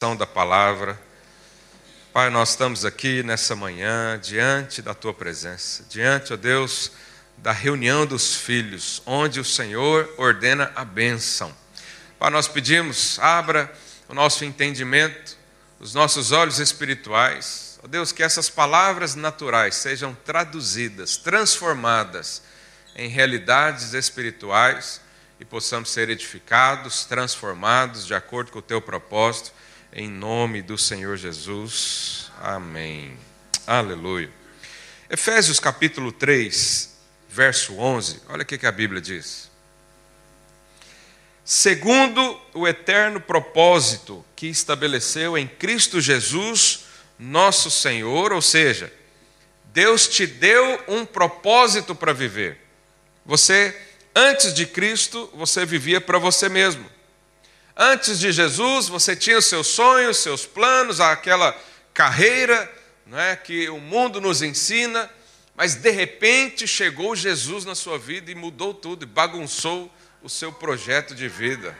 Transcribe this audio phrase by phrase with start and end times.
[0.00, 0.98] da palavra.
[2.10, 6.90] Pai, nós estamos aqui nessa manhã diante da tua presença, diante, ó Deus,
[7.36, 11.54] da reunião dos filhos, onde o Senhor ordena a bênção.
[12.18, 13.70] Pai, nós pedimos, abra
[14.08, 15.36] o nosso entendimento,
[15.78, 17.78] os nossos olhos espirituais.
[17.84, 22.42] Ó Deus, que essas palavras naturais sejam traduzidas, transformadas
[22.96, 24.98] em realidades espirituais
[25.38, 29.59] e possamos ser edificados, transformados de acordo com o teu propósito
[29.92, 32.30] em nome do Senhor Jesus.
[32.40, 33.16] Amém.
[33.66, 34.30] Aleluia.
[35.08, 36.96] Efésios capítulo 3,
[37.28, 38.22] verso 11.
[38.28, 39.50] Olha o que a Bíblia diz.
[41.44, 46.84] Segundo o eterno propósito que estabeleceu em Cristo Jesus,
[47.18, 48.92] nosso Senhor, ou seja,
[49.64, 52.58] Deus te deu um propósito para viver.
[53.26, 53.76] Você,
[54.14, 56.88] antes de Cristo, você vivia para você mesmo.
[57.82, 61.58] Antes de Jesus, você tinha os seus sonhos, seus planos, aquela
[61.94, 62.70] carreira
[63.06, 65.08] não é, que o mundo nos ensina,
[65.56, 69.90] mas de repente chegou Jesus na sua vida e mudou tudo, e bagunçou
[70.22, 71.74] o seu projeto de vida.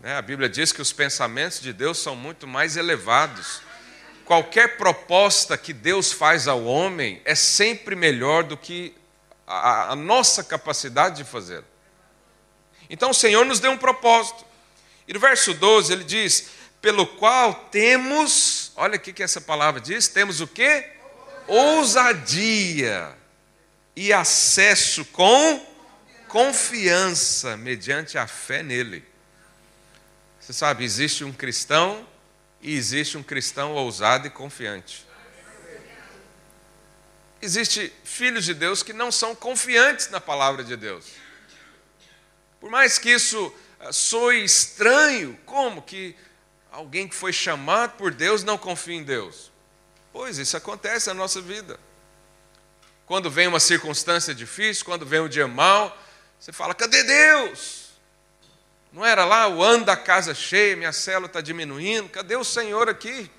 [0.00, 0.16] Né?
[0.16, 3.62] A Bíblia diz que os pensamentos de Deus são muito mais elevados.
[4.24, 8.92] Qualquer proposta que Deus faz ao homem é sempre melhor do que
[9.46, 11.62] a, a nossa capacidade de fazer.
[12.90, 14.50] Então o Senhor nos deu um propósito.
[15.06, 16.48] E no verso 12 ele diz:
[16.80, 20.84] pelo qual temos, olha o que essa palavra diz: temos o que?
[21.46, 23.16] Ousadia
[23.94, 25.66] e acesso com
[26.26, 29.04] confiança, mediante a fé nele.
[30.40, 32.06] Você sabe, existe um cristão
[32.60, 35.06] e existe um cristão ousado e confiante.
[37.40, 41.06] Existe filhos de Deus que não são confiantes na palavra de Deus.
[42.60, 43.54] Por mais que isso
[43.90, 45.38] sou estranho.
[45.46, 46.14] Como que
[46.70, 49.50] alguém que foi chamado por Deus não confia em Deus?
[50.12, 51.80] Pois isso acontece na nossa vida.
[53.06, 55.96] Quando vem uma circunstância difícil, quando vem um dia mau,
[56.38, 57.92] você fala: cadê Deus?
[58.92, 62.88] Não era lá o ano da casa cheia, minha célula está diminuindo, cadê o Senhor
[62.90, 63.30] aqui?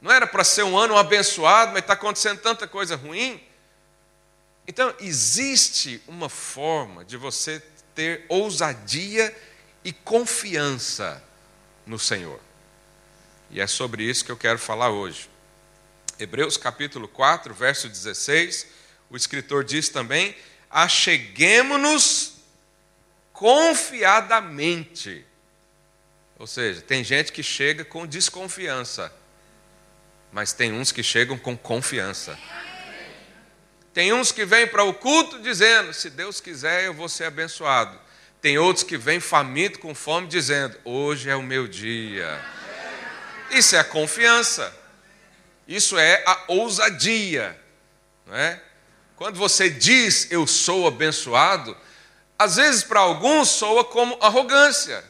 [0.00, 3.42] Não era para ser um ano abençoado, mas está acontecendo tanta coisa ruim.
[4.66, 7.62] Então, existe uma forma de você
[7.98, 9.36] ter ousadia
[9.82, 11.20] e confiança
[11.84, 12.38] no Senhor.
[13.50, 15.28] E é sobre isso que eu quero falar hoje.
[16.16, 18.68] Hebreus capítulo 4, verso 16,
[19.10, 20.36] o escritor diz também:
[20.70, 22.34] acheguemo-nos
[23.32, 25.26] confiadamente.
[26.38, 29.12] Ou seja, tem gente que chega com desconfiança,
[30.30, 32.38] mas tem uns que chegam com confiança.
[33.98, 37.98] Tem uns que vêm para o culto dizendo: se Deus quiser, eu vou ser abençoado.
[38.40, 42.40] Tem outros que vêm faminto com fome dizendo: hoje é o meu dia.
[43.50, 44.72] Isso é a confiança.
[45.66, 47.60] Isso é a ousadia.
[48.24, 48.62] Não é?
[49.16, 51.76] Quando você diz eu sou abençoado,
[52.38, 55.02] às vezes para alguns soa como arrogância.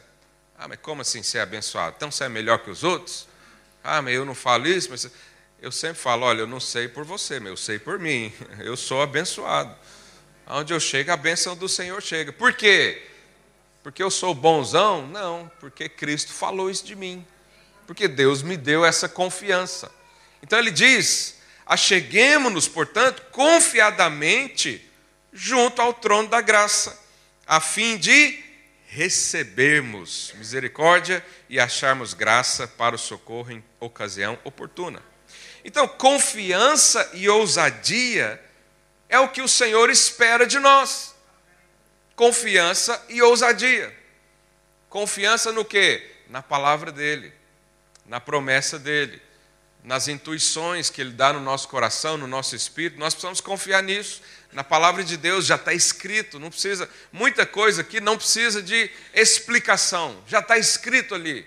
[0.57, 1.93] Ah, mas como assim ser abençoado?
[1.95, 3.27] Então você é melhor que os outros?
[3.83, 5.07] Ah, mas eu não falo isso, mas
[5.61, 8.33] eu sempre falo: olha, eu não sei por você, mas eu sei por mim.
[8.59, 9.75] Eu sou abençoado.
[10.47, 12.33] Onde eu chego, a bênção do Senhor chega.
[12.33, 13.03] Por quê?
[13.83, 15.05] Porque eu sou bonzão?
[15.05, 17.25] Não, porque Cristo falou isso de mim.
[17.85, 19.91] Porque Deus me deu essa confiança.
[20.41, 24.83] Então ele diz: acheguemos-nos, portanto, confiadamente
[25.31, 26.99] junto ao trono da graça,
[27.45, 28.43] a fim de
[28.87, 35.08] recebermos misericórdia e acharmos graça para o socorro em ocasião oportuna.
[35.69, 38.43] Então, confiança e ousadia
[39.07, 41.13] é o que o Senhor espera de nós.
[42.15, 43.95] Confiança e ousadia.
[44.89, 46.03] Confiança no que?
[46.27, 47.31] Na palavra dele,
[48.07, 49.21] na promessa dele,
[49.83, 52.99] nas intuições que ele dá no nosso coração, no nosso espírito.
[52.99, 54.23] Nós precisamos confiar nisso.
[54.51, 58.89] Na palavra de Deus já está escrito, não precisa, muita coisa aqui não precisa de
[59.13, 61.45] explicação, já está escrito ali.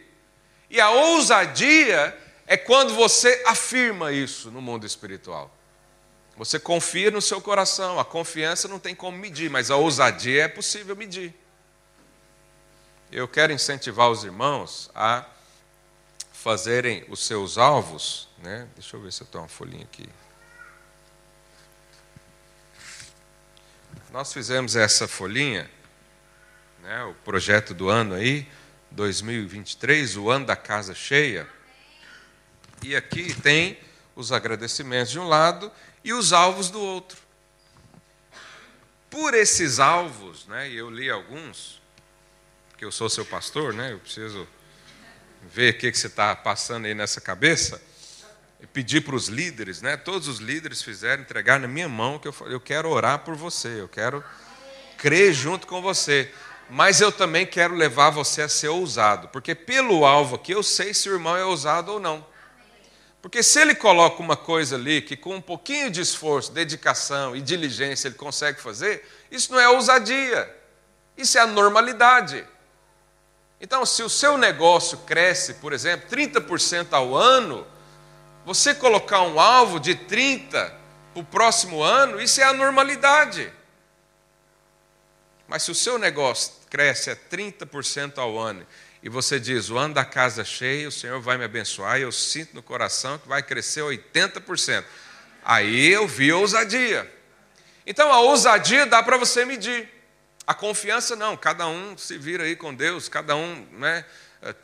[0.71, 2.17] E a ousadia
[2.47, 5.55] é quando você afirma isso no mundo espiritual.
[6.37, 10.49] Você confia no seu coração, a confiança não tem como medir, mas a ousadia é
[10.49, 11.35] possível medir.
[13.11, 15.27] Eu quero incentivar os irmãos a
[16.33, 18.67] fazerem os seus alvos, né?
[18.75, 20.09] Deixa eu ver se eu tenho uma folhinha aqui.
[24.11, 25.71] Nós fizemos essa folhinha,
[26.83, 28.47] né, o projeto do ano aí,
[28.91, 31.49] 2023, o ano da casa cheia.
[32.83, 33.79] E aqui tem
[34.17, 35.71] os agradecimentos de um lado
[36.03, 37.19] e os alvos do outro.
[39.09, 41.81] Por esses alvos, né, eu li alguns,
[42.71, 44.49] porque eu sou seu pastor, né, eu preciso
[45.43, 47.81] ver o que, que você está passando aí nessa cabeça
[48.61, 49.97] e pedir para os líderes, né?
[49.97, 53.81] Todos os líderes fizeram, entregar na minha mão que eu, eu quero orar por você,
[53.81, 54.25] eu quero
[54.97, 56.33] crer junto com você.
[56.71, 60.95] Mas eu também quero levar você a ser ousado, porque pelo alvo aqui eu sei
[60.95, 62.25] se o irmão é ousado ou não.
[63.23, 67.41] Porque se ele coloca uma coisa ali que com um pouquinho de esforço, dedicação e
[67.41, 70.53] diligência ele consegue fazer, isso não é ousadia,
[71.17, 72.45] isso é a normalidade.
[73.61, 77.65] Então, se o seu negócio cresce, por exemplo, 30% ao ano,
[78.45, 80.83] você colocar um alvo de 30% para
[81.15, 83.53] o próximo ano, isso é a normalidade.
[85.47, 88.67] Mas se o seu negócio cresce a 30% ao ano
[89.03, 92.13] e você diz: o ano da casa cheia, o Senhor vai me abençoar, e eu
[92.13, 94.85] sinto no coração que vai crescer 80%.
[95.45, 97.11] Aí eu vi ousadia.
[97.87, 99.89] Então a ousadia dá para você medir.
[100.47, 104.05] A confiança não, cada um se vira aí com Deus, cada um né,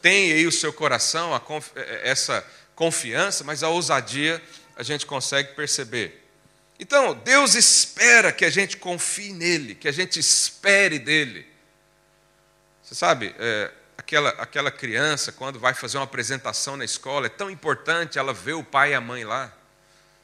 [0.02, 1.70] tem aí o seu coração, conf...
[2.02, 2.44] essa
[2.74, 4.42] confiança, mas a ousadia
[4.76, 6.24] a gente consegue perceber.
[6.80, 11.44] Então, Deus espera que a gente confie nele, que a gente espere dele.
[12.82, 13.72] Você sabe, é,
[14.08, 18.54] aquela, aquela criança, quando vai fazer uma apresentação na escola, é tão importante ela ver
[18.54, 19.52] o pai e a mãe lá.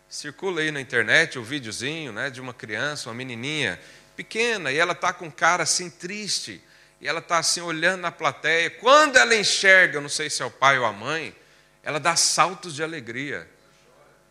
[0.08, 3.78] Circula aí na internet o um videozinho né, de uma criança, uma menininha
[4.16, 6.64] pequena, e ela está com cara assim triste,
[6.98, 8.70] e ela está assim olhando na plateia.
[8.70, 11.36] Quando ela enxerga, não sei se é o pai ou a mãe,
[11.82, 13.46] ela dá saltos de alegria.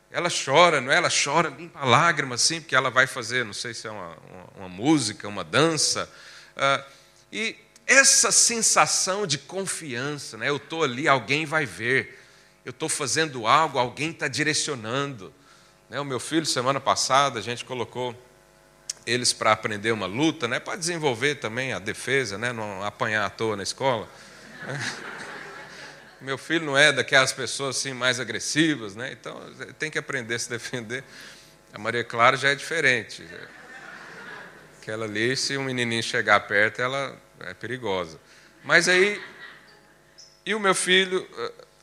[0.10, 0.96] Ela chora, não é?
[0.96, 4.50] Ela chora, limpa lágrimas, assim, porque ela vai fazer, não sei se é uma, uma,
[4.56, 6.10] uma música, uma dança.
[6.56, 6.84] Uh,
[7.32, 7.56] e
[7.86, 10.50] essa sensação de confiança, né?
[10.50, 12.20] eu estou ali, alguém vai ver,
[12.66, 15.34] eu estou fazendo algo, alguém está direcionando.
[15.90, 16.00] Né?
[16.00, 18.16] O meu filho, semana passada, a gente colocou
[19.06, 20.60] eles para aprender uma luta, né?
[20.60, 22.54] para desenvolver também a defesa, né?
[22.54, 24.08] não apanhar à toa na escola.
[26.22, 29.12] Meu filho não é daquelas pessoas assim mais agressivas, né?
[29.12, 29.38] então
[29.78, 31.04] tem que aprender a se defender.
[31.74, 33.28] A Maria Clara já é diferente.
[34.80, 38.20] Aquela ali, se um menininho chegar perto, ela é perigosa.
[38.64, 39.22] Mas aí,
[40.46, 41.28] e o meu filho,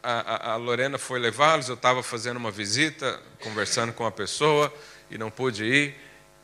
[0.02, 4.72] a, a, Lorena foi levá-los, eu estava fazendo uma visita, conversando com uma pessoa,
[5.10, 5.94] e não pude ir.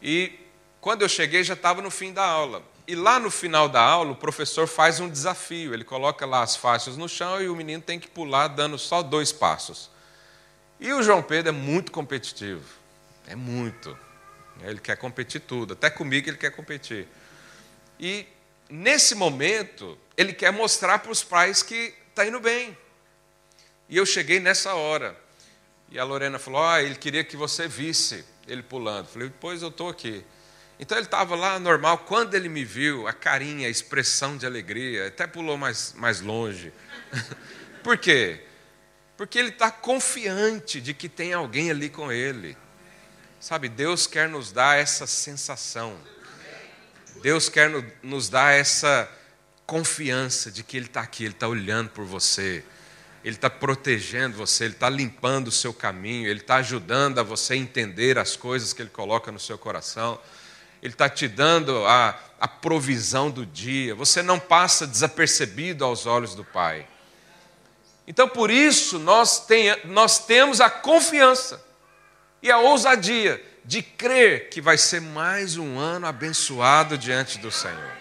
[0.02, 0.38] E
[0.80, 2.62] quando eu cheguei, já estava no fim da aula.
[2.86, 5.74] E lá no final da aula, o professor faz um desafio.
[5.74, 9.02] Ele coloca lá as faixas no chão e o menino tem que pular dando só
[9.02, 9.90] dois passos.
[10.78, 12.62] E o João Pedro é muito competitivo.
[13.26, 13.98] É muito.
[14.62, 15.72] Ele quer competir tudo.
[15.72, 17.08] Até comigo ele quer competir.
[17.98, 18.26] E
[18.68, 22.76] nesse momento, ele quer mostrar para os pais que está indo bem.
[23.88, 25.16] E eu cheguei nessa hora.
[25.90, 29.06] E a Lorena falou: Ah, ele queria que você visse ele pulando.
[29.06, 30.24] Eu falei: Pois eu estou aqui.
[30.78, 31.98] Então ele estava lá normal.
[31.98, 36.72] Quando ele me viu, a carinha, a expressão de alegria, até pulou mais, mais longe.
[37.82, 38.42] Por quê?
[39.16, 42.56] Porque ele está confiante de que tem alguém ali com ele.
[43.40, 45.98] Sabe, Deus quer nos dar essa sensação.
[47.22, 47.70] Deus quer
[48.02, 49.10] nos dar essa
[49.66, 52.64] confiança de que Ele está aqui, Ele está olhando por você,
[53.24, 57.56] Ele está protegendo você, Ele está limpando o seu caminho, Ele está ajudando a você
[57.56, 60.20] entender as coisas que Ele coloca no seu coração,
[60.82, 66.34] Ele está te dando a, a provisão do dia, você não passa desapercebido aos olhos
[66.34, 66.86] do Pai.
[68.06, 69.44] Então, por isso, nós,
[69.84, 71.64] nós temos a confiança
[72.40, 77.92] e a ousadia de crer que vai ser mais um ano abençoado diante do Senhor.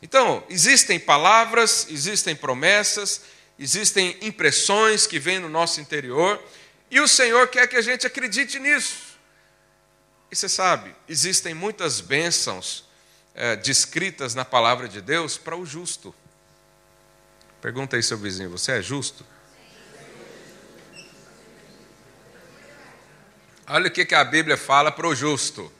[0.00, 3.22] Então, existem palavras, existem promessas,
[3.58, 6.40] existem impressões que vêm no nosso interior,
[6.88, 9.18] e o Senhor quer que a gente acredite nisso.
[10.30, 12.84] E você sabe, existem muitas bênçãos
[13.34, 16.14] é, descritas na palavra de Deus para o justo.
[17.60, 19.26] Pergunta aí, seu vizinho: você é justo?
[23.70, 25.70] Olha o que a Bíblia fala para o justo.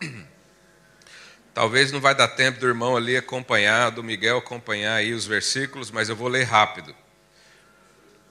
[1.52, 5.90] Talvez não vai dar tempo do irmão ali acompanhar, do Miguel acompanhar aí os versículos,
[5.90, 6.96] mas eu vou ler rápido.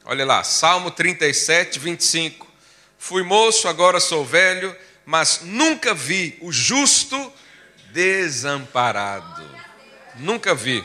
[0.04, 2.52] Olha lá, Salmo 37, 25.
[2.98, 7.32] Fui moço, agora sou velho, mas nunca vi o justo
[7.92, 9.48] desamparado.
[10.16, 10.84] Nunca vi.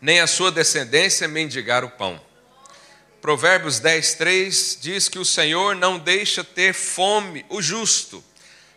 [0.00, 2.20] Nem a sua descendência mendigar o pão.
[3.20, 8.24] Provérbios 10, 3 diz que o Senhor não deixa ter fome o justo.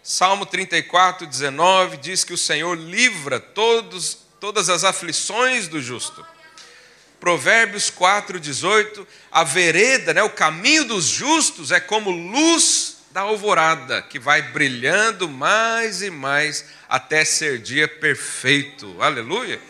[0.04, 6.26] Salmo 34, 19 diz que o Senhor livra todos, todas as aflições do justo.
[7.22, 14.02] Provérbios 4, 18, a vereda, né, o caminho dos justos é como luz da alvorada,
[14.02, 19.02] que vai brilhando mais e mais até ser dia perfeito.
[19.02, 19.62] Aleluia!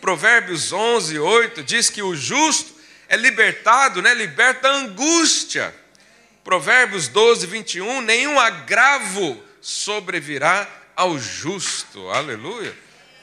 [0.00, 2.81] Provérbios 11, 8 diz que o justo
[3.12, 4.14] é libertado, né?
[4.14, 5.74] liberta a angústia.
[6.42, 10.66] Provérbios 12, 21, nenhum agravo sobrevirá
[10.96, 12.08] ao justo.
[12.08, 12.74] Aleluia.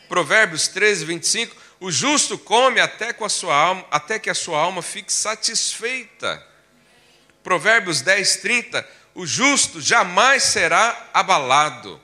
[0.08, 4.60] Provérbios 13, 25, o justo come até, com a sua alma, até que a sua
[4.60, 6.46] alma fique satisfeita.
[7.42, 12.00] Provérbios 10, 30, o justo jamais será abalado.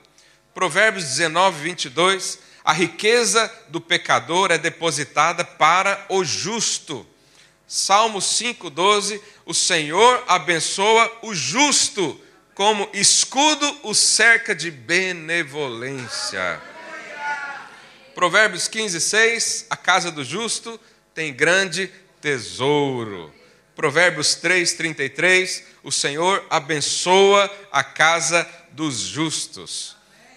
[0.52, 7.06] Provérbios 19, 22, a riqueza do pecador é depositada para o justo.
[7.66, 12.20] Salmo 5,12: O Senhor abençoa o justo,
[12.54, 16.62] como escudo o cerca de benevolência.
[18.14, 20.80] Provérbios 15, 6: A casa do justo
[21.12, 23.34] tem grande tesouro.
[23.74, 29.96] Provérbios 3, 33: O Senhor abençoa a casa dos justos.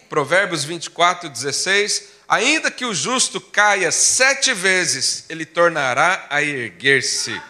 [0.09, 7.41] Provérbios 24, 16: Ainda que o justo caia sete vezes, ele tornará a erguer-se.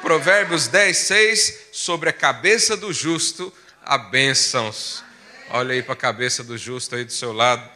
[0.00, 3.52] Provérbios 10, 6, sobre a cabeça do justo
[3.84, 5.02] há bênçãos.
[5.50, 7.68] Olha aí para a cabeça do justo aí do seu lado.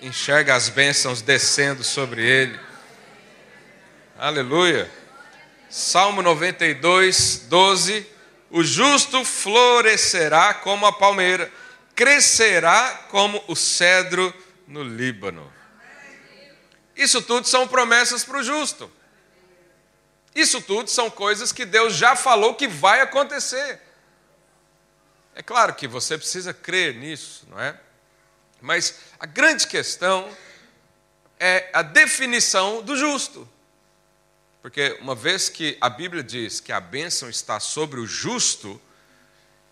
[0.00, 2.60] Enxerga as bênçãos descendo sobre ele.
[4.16, 4.88] Aleluia.
[5.68, 8.06] Salmo 92, 12.
[8.48, 11.50] O justo florescerá como a palmeira,
[11.96, 14.32] crescerá como o cedro
[14.68, 15.53] no Líbano.
[16.96, 18.90] Isso tudo são promessas para o justo.
[20.34, 23.80] Isso tudo são coisas que Deus já falou que vai acontecer.
[25.34, 27.78] É claro que você precisa crer nisso, não é?
[28.60, 30.28] Mas a grande questão
[31.38, 33.48] é a definição do justo.
[34.62, 38.80] Porque uma vez que a Bíblia diz que a bênção está sobre o justo,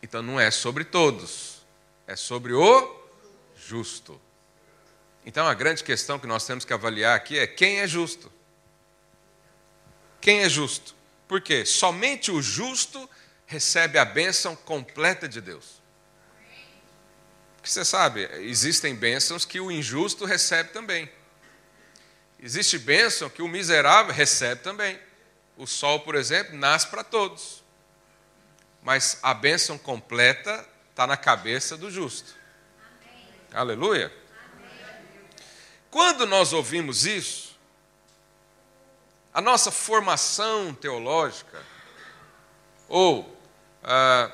[0.02, 1.62] então não é sobre todos,
[2.06, 3.02] é sobre o
[3.56, 4.20] justo.
[5.24, 8.32] Então a grande questão que nós temos que avaliar aqui é quem é justo.
[10.20, 10.94] Quem é justo?
[11.28, 11.64] Por quê?
[11.64, 13.08] Somente o justo
[13.46, 15.82] recebe a bênção completa de Deus.
[17.56, 21.10] Porque você sabe, existem bênçãos que o injusto recebe também.
[22.40, 24.98] Existe bênção que o miserável recebe também.
[25.56, 27.62] O sol, por exemplo, nasce para todos.
[28.82, 32.34] Mas a bênção completa está na cabeça do justo.
[33.04, 33.28] Amém.
[33.52, 34.21] Aleluia.
[35.92, 37.54] Quando nós ouvimos isso,
[39.30, 41.62] a nossa formação teológica,
[42.88, 43.38] ou
[43.84, 44.32] ah,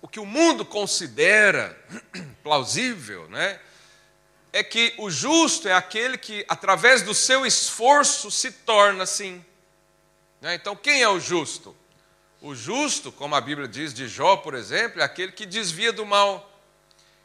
[0.00, 1.76] o que o mundo considera
[2.44, 3.58] plausível, né,
[4.52, 9.44] é que o justo é aquele que, através do seu esforço, se torna assim.
[10.40, 10.54] Né?
[10.54, 11.76] Então, quem é o justo?
[12.40, 16.06] O justo, como a Bíblia diz de Jó, por exemplo, é aquele que desvia do
[16.06, 16.56] mal,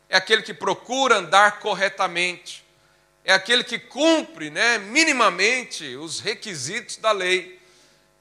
[0.09, 2.67] é aquele que procura andar corretamente
[3.29, 7.61] é aquele que cumpre né, minimamente os requisitos da lei.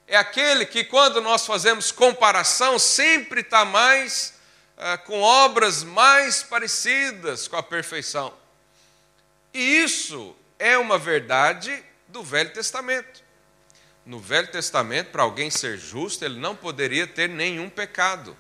[0.07, 4.35] É aquele que, quando nós fazemos comparação, sempre está mais
[4.77, 8.35] ah, com obras mais parecidas com a perfeição.
[9.55, 13.25] E isso é uma verdade do Velho Testamento.
[14.05, 18.37] No Velho Testamento, para alguém ser justo, ele não poderia ter nenhum pecado.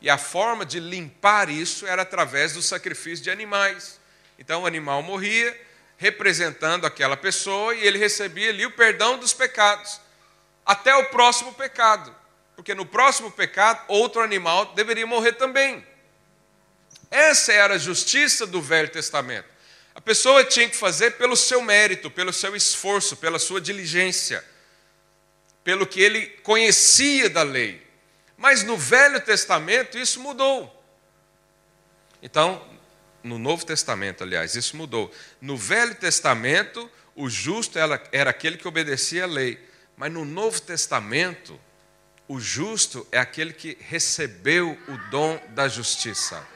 [0.00, 4.00] E a forma de limpar isso era através do sacrifício de animais.
[4.38, 5.54] Então o animal morria,
[5.96, 10.00] representando aquela pessoa e ele recebia ali o perdão dos pecados,
[10.64, 12.14] até o próximo pecado,
[12.56, 15.86] porque no próximo pecado outro animal deveria morrer também.
[17.10, 19.48] Essa era a justiça do Velho Testamento.
[19.94, 24.44] A pessoa tinha que fazer pelo seu mérito, pelo seu esforço, pela sua diligência,
[25.62, 27.86] pelo que ele conhecia da lei.
[28.36, 30.70] Mas no Velho Testamento isso mudou.
[32.20, 32.66] Então,
[33.24, 35.10] no Novo Testamento, aliás, isso mudou.
[35.40, 39.58] No Velho Testamento, o justo era, aquele que obedecia a lei.
[39.96, 41.58] Mas no Novo Testamento,
[42.28, 46.46] o justo é aquele que recebeu o dom da justiça.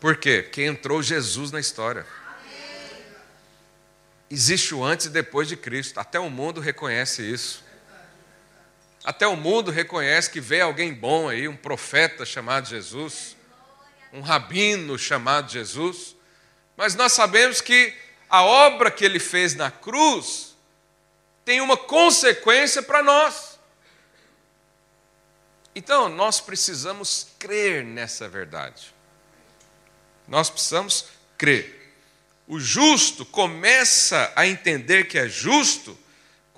[0.00, 0.42] Por quê?
[0.42, 2.06] Porque entrou Jesus na história.
[4.30, 5.98] Existe o antes e depois de Cristo.
[5.98, 7.64] Até o mundo reconhece isso.
[9.08, 13.34] Até o mundo reconhece que vê alguém bom aí, um profeta chamado Jesus,
[14.12, 16.14] um rabino chamado Jesus,
[16.76, 17.96] mas nós sabemos que
[18.28, 20.54] a obra que ele fez na cruz
[21.42, 23.58] tem uma consequência para nós.
[25.74, 28.94] Então, nós precisamos crer nessa verdade.
[30.26, 31.06] Nós precisamos
[31.38, 31.94] crer.
[32.46, 35.98] O justo começa a entender que é justo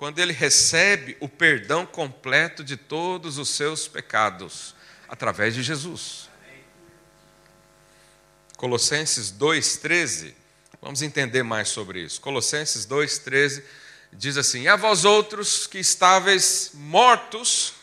[0.01, 4.73] quando ele recebe o perdão completo de todos os seus pecados,
[5.07, 6.27] através de Jesus.
[8.57, 10.33] Colossenses 2,13,
[10.81, 12.19] Vamos entender mais sobre isso.
[12.19, 13.61] Colossenses 2,13
[14.11, 17.75] diz assim: A vós outros que estáveis mortos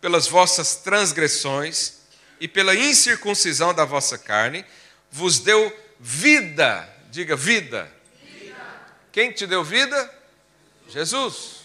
[0.00, 1.98] pelas vossas transgressões
[2.40, 4.64] e pela incircuncisão da vossa carne,
[5.10, 5.70] vos deu
[6.00, 6.88] vida.
[7.10, 7.92] Diga vida.
[8.24, 8.56] vida.
[9.12, 10.10] Quem te deu vida?
[10.88, 11.57] Jesus.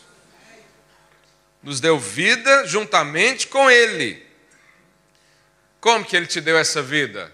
[1.64, 4.24] Nos deu vida juntamente com Ele.
[5.80, 7.34] Como que Ele te deu essa vida?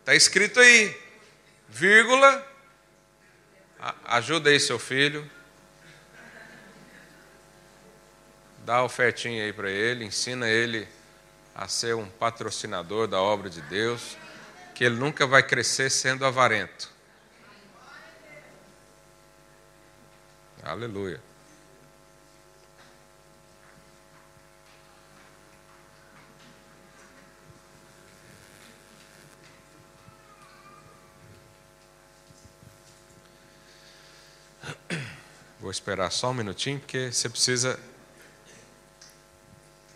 [0.00, 0.96] Está escrito aí,
[1.68, 2.46] vírgula.
[4.04, 5.28] Ajuda aí seu filho.
[8.64, 10.86] Dá a ofertinha aí para ele, ensina ele
[11.54, 14.16] a ser um patrocinador da obra de Deus,
[14.74, 16.90] que ele nunca vai crescer sendo avarento.
[20.62, 21.20] Aleluia.
[35.70, 37.78] Vou esperar só um minutinho, porque você precisa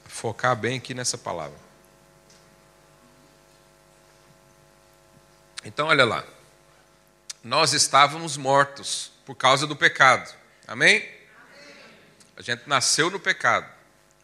[0.04, 1.59] focar bem aqui nessa palavra.
[5.64, 6.25] Então, olha lá.
[7.43, 10.33] Nós estávamos mortos por causa do pecado.
[10.69, 10.99] Amém?
[10.99, 11.12] Amém?
[12.37, 13.69] A gente nasceu no pecado.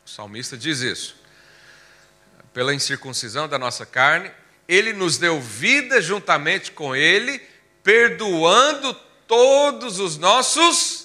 [0.07, 1.17] O salmista diz isso.
[2.55, 4.31] Pela incircuncisão da nossa carne,
[4.69, 7.41] ele nos deu vida juntamente com ele,
[7.83, 8.95] perdoando
[9.27, 11.00] todos os nossos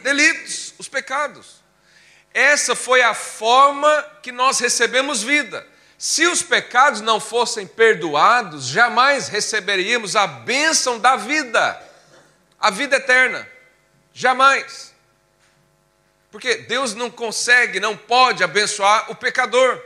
[0.00, 1.60] delitos, os pecados.
[2.32, 5.66] Essa foi a forma que nós recebemos vida.
[5.98, 11.80] Se os pecados não fossem perdoados, jamais receberíamos a bênção da vida,
[12.58, 13.46] a vida eterna.
[14.12, 14.94] Jamais.
[16.30, 19.82] Porque Deus não consegue, não pode abençoar o pecador.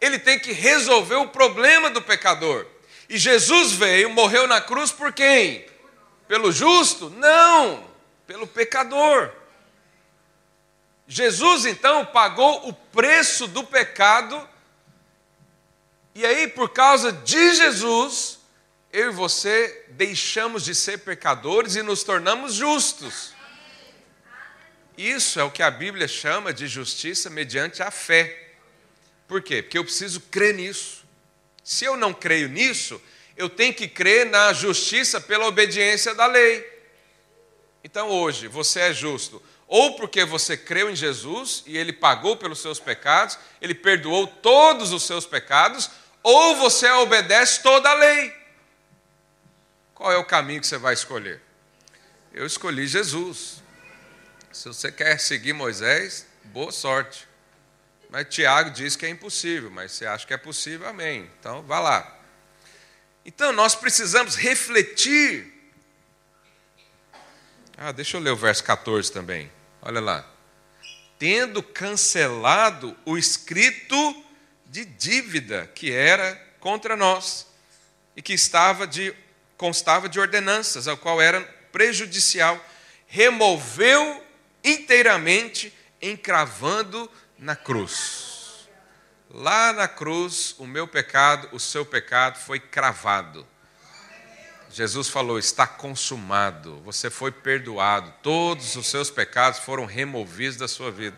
[0.00, 2.66] Ele tem que resolver o problema do pecador.
[3.08, 5.66] E Jesus veio, morreu na cruz por quem?
[6.26, 7.10] Pelo justo?
[7.10, 7.88] Não,
[8.26, 9.32] pelo pecador.
[11.06, 14.48] Jesus então pagou o preço do pecado,
[16.16, 18.38] e aí, por causa de Jesus,
[18.90, 23.34] eu e você deixamos de ser pecadores e nos tornamos justos.
[24.96, 28.54] Isso é o que a Bíblia chama de justiça mediante a fé.
[29.28, 29.60] Por quê?
[29.60, 31.04] Porque eu preciso crer nisso.
[31.62, 32.98] Se eu não creio nisso,
[33.36, 36.75] eu tenho que crer na justiça pela obediência da lei.
[37.86, 42.60] Então hoje, você é justo ou porque você creu em Jesus e ele pagou pelos
[42.60, 45.88] seus pecados, ele perdoou todos os seus pecados,
[46.20, 48.34] ou você obedece toda a lei.
[49.94, 51.40] Qual é o caminho que você vai escolher?
[52.34, 53.62] Eu escolhi Jesus.
[54.52, 57.28] Se você quer seguir Moisés, boa sorte.
[58.10, 61.30] Mas Tiago diz que é impossível, mas você acha que é possível, amém.
[61.38, 62.20] Então, vá lá.
[63.24, 65.55] Então, nós precisamos refletir.
[67.78, 69.52] Ah, deixa eu ler o verso 14 também.
[69.82, 70.26] Olha lá.
[71.18, 74.24] Tendo cancelado o escrito
[74.64, 77.46] de dívida que era contra nós
[78.16, 79.14] e que estava de,
[79.58, 82.58] constava de ordenanças, ao qual era prejudicial,
[83.06, 84.24] removeu
[84.64, 88.68] inteiramente, encravando na cruz.
[89.30, 93.46] Lá na cruz, o meu pecado, o seu pecado foi cravado.
[94.70, 100.90] Jesus falou: está consumado, você foi perdoado, todos os seus pecados foram removidos da sua
[100.90, 101.16] vida.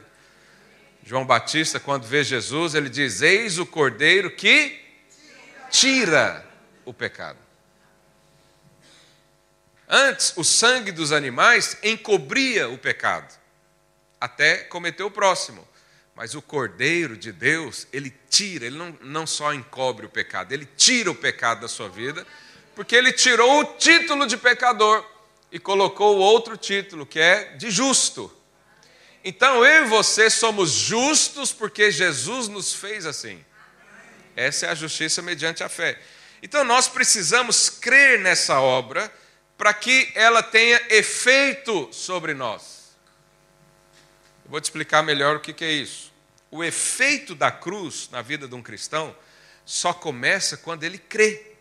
[1.04, 4.78] João Batista, quando vê Jesus, ele diz: Eis o cordeiro que
[5.70, 6.44] tira
[6.84, 7.38] o pecado.
[9.88, 13.34] Antes, o sangue dos animais encobria o pecado,
[14.20, 15.66] até cometer o próximo.
[16.14, 20.68] Mas o cordeiro de Deus, ele tira, ele não, não só encobre o pecado, ele
[20.76, 22.26] tira o pecado da sua vida
[22.78, 25.04] porque ele tirou o título de pecador
[25.50, 28.32] e colocou outro título, que é de justo.
[29.24, 33.44] Então eu e você somos justos porque Jesus nos fez assim.
[34.36, 36.00] Essa é a justiça mediante a fé.
[36.40, 39.12] Então nós precisamos crer nessa obra
[39.56, 42.92] para que ela tenha efeito sobre nós.
[44.44, 46.12] Eu vou te explicar melhor o que é isso.
[46.48, 49.16] O efeito da cruz na vida de um cristão
[49.66, 51.57] só começa quando ele crê.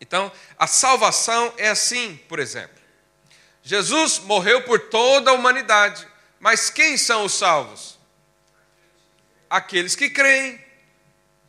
[0.00, 2.76] Então, a salvação é assim, por exemplo.
[3.62, 6.06] Jesus morreu por toda a humanidade,
[6.38, 7.98] mas quem são os salvos?
[9.50, 10.64] Aqueles que creem.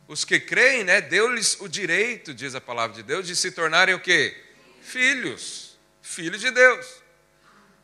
[0.08, 3.94] Os que creem, né, deu-lhes o direito, diz a palavra de Deus, de se tornarem
[3.94, 4.36] o quê?
[4.80, 5.78] Filhos.
[6.00, 6.86] Filhos de Deus.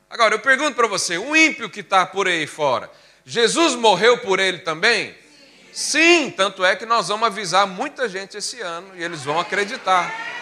[0.09, 2.90] Agora, eu pergunto para você, o ímpio que está por aí fora,
[3.27, 5.16] Jesus morreu por ele também?
[5.72, 10.34] Sim, tanto é que nós vamos avisar muita gente esse ano e eles vão acreditar.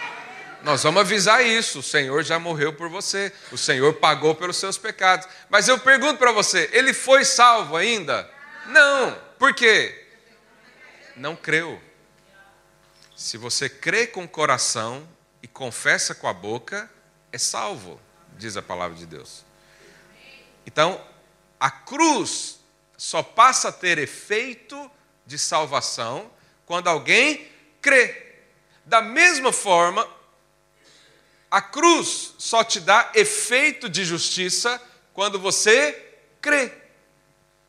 [0.63, 1.79] Nós vamos avisar isso.
[1.79, 3.33] O Senhor já morreu por você.
[3.51, 5.27] O Senhor pagou pelos seus pecados.
[5.49, 8.29] Mas eu pergunto para você: ele foi salvo ainda?
[8.67, 9.15] Não.
[9.37, 10.07] Por quê?
[11.17, 11.81] Não creu.
[13.15, 15.07] Se você crê com o coração
[15.41, 16.89] e confessa com a boca,
[17.31, 17.99] é salvo,
[18.37, 19.45] diz a palavra de Deus.
[20.65, 20.99] Então,
[21.59, 22.59] a cruz
[22.97, 24.89] só passa a ter efeito
[25.25, 26.31] de salvação
[26.65, 27.49] quando alguém
[27.81, 28.35] crê.
[28.85, 30.07] Da mesma forma,
[31.53, 34.81] a cruz só te dá efeito de justiça
[35.13, 35.95] quando você
[36.41, 36.71] crê.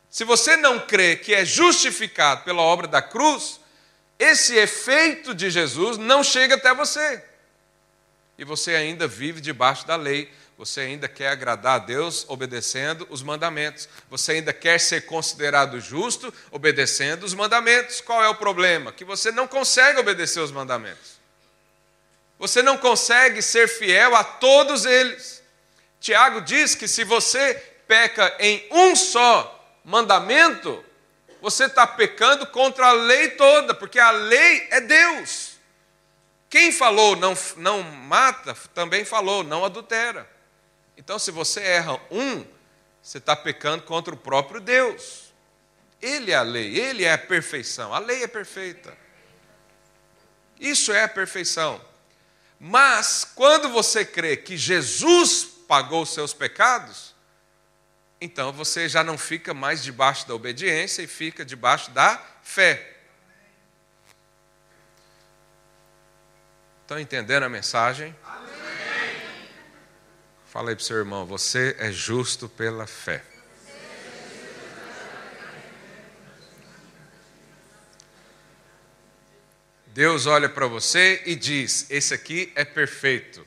[0.09, 3.61] Se você não crê que é justificado pela obra da cruz,
[4.19, 7.23] esse efeito de Jesus não chega até você.
[8.39, 13.23] E você ainda vive debaixo da lei, você ainda quer agradar a Deus obedecendo os
[13.23, 18.01] mandamentos, você ainda quer ser considerado justo obedecendo os mandamentos.
[18.01, 18.93] Qual é o problema?
[18.93, 21.14] Que você não consegue obedecer os mandamentos.
[22.39, 25.43] Você não consegue ser fiel a todos eles.
[26.01, 27.55] Tiago diz que se você
[27.87, 30.85] peca em um só mandamento,
[31.41, 35.59] você está pecando contra a lei toda, porque a lei é Deus.
[36.49, 40.29] Quem falou não, não mata, também falou, não adultera.
[40.97, 42.45] Então, se você erra um,
[43.03, 45.33] você está pecando contra o próprio Deus.
[46.01, 47.93] Ele é a lei, ele é a perfeição.
[47.93, 48.97] A lei é perfeita.
[50.59, 51.81] Isso é a perfeição.
[52.59, 57.15] Mas quando você crê que Jesus pagou os seus pecados,
[58.21, 62.97] então você já não fica mais debaixo da obediência e fica debaixo da fé.
[66.83, 68.15] Estão entendendo a mensagem?
[68.25, 68.55] Amém.
[70.47, 73.34] Fala aí para o seu irmão, você é justo pela fé.
[79.95, 83.47] Deus olha para você e diz: Esse aqui é perfeito.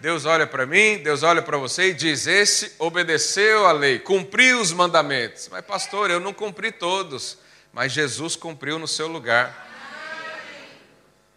[0.00, 4.60] Deus olha para mim, Deus olha para você e diz: Esse obedeceu a lei, cumpriu
[4.60, 5.48] os mandamentos.
[5.50, 7.38] Mas, pastor, eu não cumpri todos,
[7.72, 9.68] mas Jesus cumpriu no seu lugar.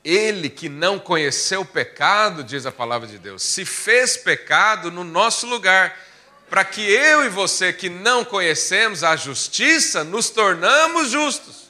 [0.04, 5.04] Ele que não conheceu o pecado, diz a palavra de Deus, se fez pecado no
[5.04, 6.00] nosso lugar,
[6.48, 11.66] para que eu e você que não conhecemos a justiça, nos tornamos justos.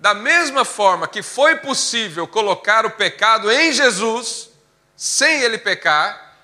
[0.00, 4.48] Da mesma forma que foi possível colocar o pecado em Jesus,
[4.96, 6.38] sem ele pecar,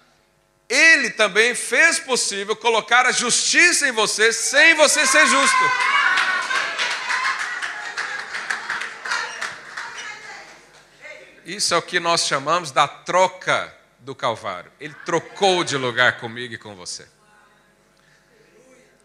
[0.69, 5.57] ele também fez possível colocar a justiça em você, sem você ser justo.
[11.47, 14.71] Isso é o que nós chamamos da troca do Calvário.
[14.79, 17.09] Ele trocou de lugar comigo e com você.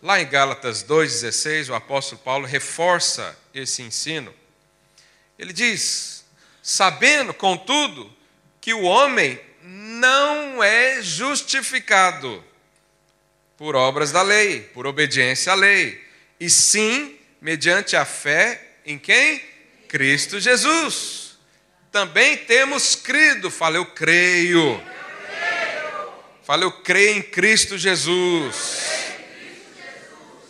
[0.04, 4.41] Lá em Gálatas 2,16, o apóstolo Paulo reforça esse ensino
[5.42, 6.24] ele diz:
[6.62, 8.16] sabendo, contudo,
[8.62, 12.44] que o homem não é justificado
[13.58, 16.00] por obras da lei, por obediência à lei,
[16.40, 19.42] e sim mediante a fé em quem?
[19.88, 21.40] Cristo Jesus.
[21.92, 24.80] Também temos crido, fala eu creio.
[26.44, 28.92] Fala eu creio em Cristo Jesus.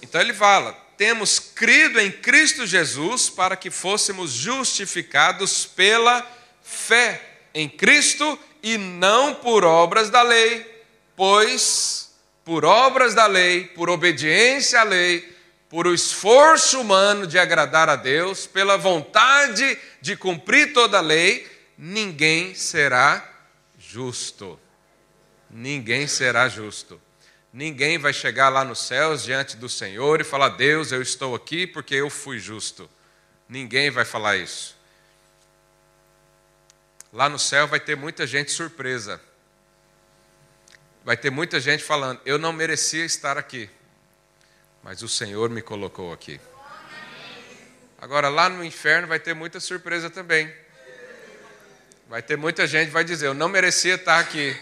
[0.01, 6.23] Então ele fala: temos crido em Cristo Jesus para que fôssemos justificados pela
[6.61, 10.63] fé em Cristo e não por obras da lei,
[11.15, 12.13] pois
[12.45, 15.35] por obras da lei, por obediência à lei,
[15.67, 21.47] por o esforço humano de agradar a Deus, pela vontade de cumprir toda a lei,
[21.75, 23.27] ninguém será
[23.79, 24.59] justo.
[25.49, 27.01] Ninguém será justo.
[27.53, 31.67] Ninguém vai chegar lá nos céus diante do Senhor e falar: Deus, eu estou aqui
[31.67, 32.89] porque eu fui justo.
[33.47, 34.77] Ninguém vai falar isso.
[37.11, 39.19] Lá no céu vai ter muita gente surpresa.
[41.03, 43.69] Vai ter muita gente falando: Eu não merecia estar aqui,
[44.81, 46.39] mas o Senhor me colocou aqui.
[48.01, 50.51] Agora, lá no inferno vai ter muita surpresa também.
[52.07, 54.57] Vai ter muita gente que vai dizer: Eu não merecia estar aqui,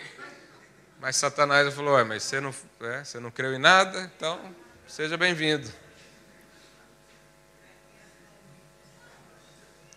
[1.00, 4.54] mas Satanás falou: Ué, mas você não, é, você não creu em nada, então
[4.88, 5.72] seja bem-vindo.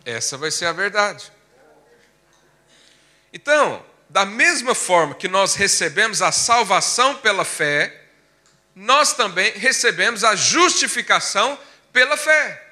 [0.05, 1.33] Essa vai ser a verdade.
[3.33, 8.01] Então, da mesma forma que nós recebemos a salvação pela fé,
[8.75, 11.59] nós também recebemos a justificação
[11.93, 12.63] pela fé.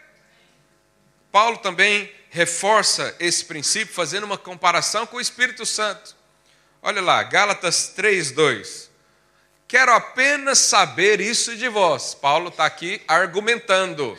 [1.32, 6.19] Paulo também reforça esse princípio fazendo uma comparação com o Espírito Santo.
[6.82, 8.88] Olha lá, Gálatas 3:2.
[9.68, 12.14] Quero apenas saber isso de vós.
[12.14, 14.18] Paulo está aqui argumentando.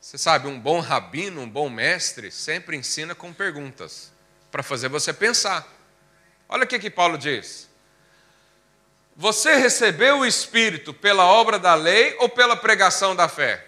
[0.00, 4.10] Você sabe, um bom rabino, um bom mestre, sempre ensina com perguntas.
[4.50, 5.64] para fazer você pensar.
[6.48, 7.68] Olha o que, que Paulo diz.
[9.14, 13.64] Você recebeu o Espírito pela obra da lei ou pela pregação da fé?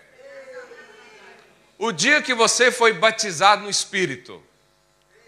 [1.78, 4.42] O dia que você foi batizado no Espírito,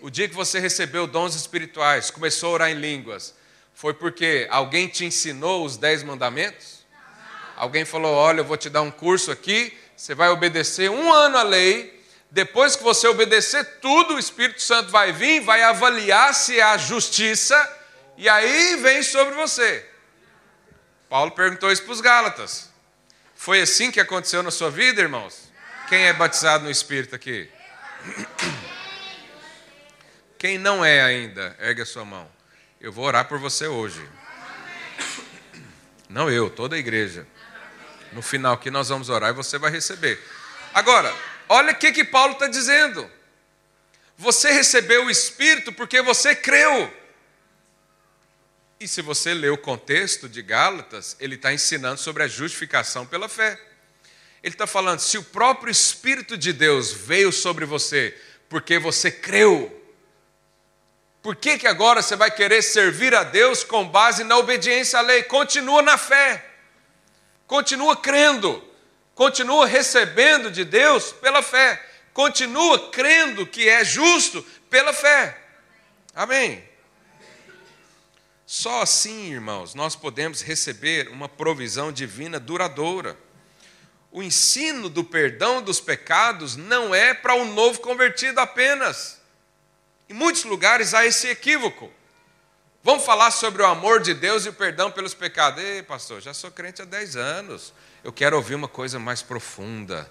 [0.04, 3.34] o dia que você recebeu dons espirituais, começou a orar em línguas,
[3.72, 6.84] foi porque alguém te ensinou os dez mandamentos?
[7.56, 11.38] Alguém falou: Olha, eu vou te dar um curso aqui, você vai obedecer um ano
[11.38, 12.04] a lei.
[12.30, 17.56] Depois que você obedecer tudo, o Espírito Santo vai vir, vai avaliar se há justiça,
[18.18, 19.88] e aí vem sobre você.
[21.08, 22.68] Paulo perguntou isso para os Gálatas.
[23.34, 25.50] Foi assim que aconteceu na sua vida, irmãos?
[25.88, 27.48] Quem é batizado no Espírito aqui?
[30.44, 32.30] Quem não é ainda, ergue a sua mão.
[32.78, 34.06] Eu vou orar por você hoje.
[36.06, 37.26] Não eu, toda a igreja.
[38.12, 40.22] No final aqui nós vamos orar e você vai receber.
[40.74, 41.10] Agora,
[41.48, 43.10] olha o que, que Paulo está dizendo.
[44.18, 46.92] Você recebeu o Espírito porque você creu.
[48.78, 53.30] E se você ler o contexto de Gálatas, ele está ensinando sobre a justificação pela
[53.30, 53.58] fé.
[54.42, 58.14] Ele está falando: se o próprio Espírito de Deus veio sobre você
[58.50, 59.80] porque você creu,
[61.24, 65.02] por que, que agora você vai querer servir a Deus com base na obediência à
[65.02, 65.22] lei?
[65.22, 66.44] Continua na fé,
[67.46, 68.62] continua crendo,
[69.14, 71.82] continua recebendo de Deus pela fé,
[72.12, 75.40] continua crendo que é justo pela fé.
[76.14, 76.62] Amém.
[78.44, 83.16] Só assim, irmãos, nós podemos receber uma provisão divina duradoura.
[84.12, 89.23] O ensino do perdão dos pecados não é para o um novo convertido apenas.
[90.14, 91.90] Em muitos lugares há esse equívoco.
[92.84, 95.60] Vamos falar sobre o amor de Deus e o perdão pelos pecados.
[95.60, 97.74] Ei, pastor, já sou crente há 10 anos.
[98.04, 100.08] Eu quero ouvir uma coisa mais profunda.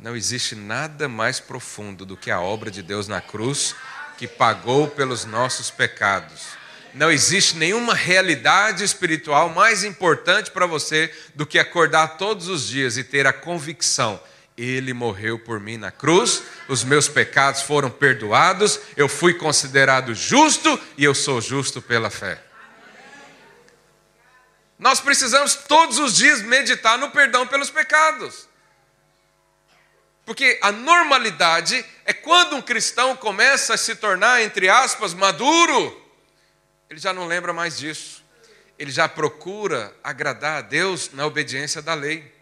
[0.00, 3.72] Não existe nada mais profundo do que a obra de Deus na cruz,
[4.16, 6.48] que pagou pelos nossos pecados.
[6.92, 12.96] Não existe nenhuma realidade espiritual mais importante para você do que acordar todos os dias
[12.96, 14.20] e ter a convicção
[14.58, 20.78] ele morreu por mim na cruz, os meus pecados foram perdoados, eu fui considerado justo
[20.96, 22.42] e eu sou justo pela fé.
[24.76, 28.48] Nós precisamos todos os dias meditar no perdão pelos pecados.
[30.24, 36.04] Porque a normalidade é quando um cristão começa a se tornar, entre aspas, maduro,
[36.90, 38.24] ele já não lembra mais disso.
[38.78, 42.37] Ele já procura agradar a Deus na obediência da lei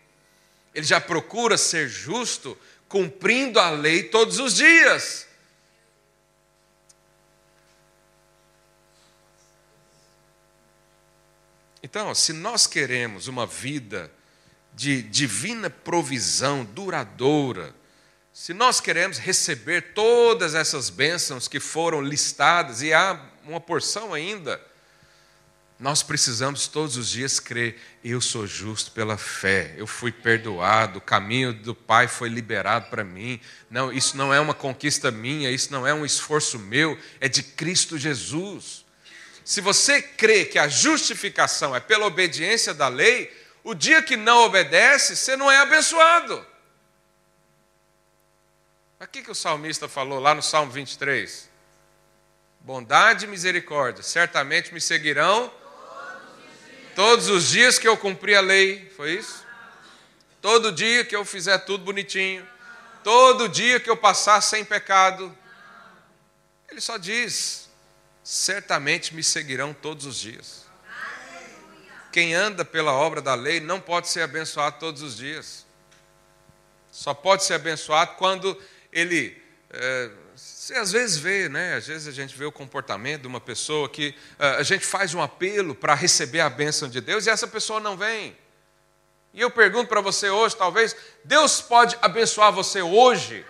[0.77, 5.27] ele já procura ser justo, cumprindo a lei todos os dias.
[11.83, 14.13] Então, se nós queremos uma vida
[14.75, 17.75] de divina provisão duradoura,
[18.31, 24.61] se nós queremos receber todas essas bênçãos que foram listadas, e há uma porção ainda,
[25.79, 31.03] nós precisamos todos os dias crer: eu sou justo pela fé, eu fui perdoado, o
[31.03, 33.39] caminho do Pai foi liberado para mim.
[33.69, 37.43] Não, isso não é uma conquista minha, isso não é um esforço meu, é de
[37.43, 38.87] Cristo Jesus.
[39.45, 43.31] Se você crê que a justificação é pela obediência da lei,
[43.63, 46.45] o dia que não obedece, você não é abençoado.
[48.99, 51.51] O que, que o salmista falou lá no Salmo 23?
[52.61, 55.53] Bondade e misericórdia certamente me seguirão
[56.97, 59.45] Todos os dias que eu cumprir a lei, foi isso?
[60.41, 62.49] Todo dia que eu fizer tudo bonitinho,
[63.05, 65.37] todo dia que eu passar sem pecado.
[66.71, 67.69] Ele só diz:
[68.25, 70.65] certamente me seguirão todos os dias.
[72.11, 75.67] Quem anda pela obra da lei não pode ser abençoado todos os dias.
[76.91, 78.59] Só pode ser abençoado quando
[78.91, 81.77] ele é, você às vezes vê, né?
[81.77, 85.15] Às vezes a gente vê o comportamento de uma pessoa que uh, a gente faz
[85.15, 88.37] um apelo para receber a bênção de Deus e essa pessoa não vem.
[89.33, 90.95] E eu pergunto para você hoje, talvez,
[91.25, 93.47] Deus pode abençoar você hoje?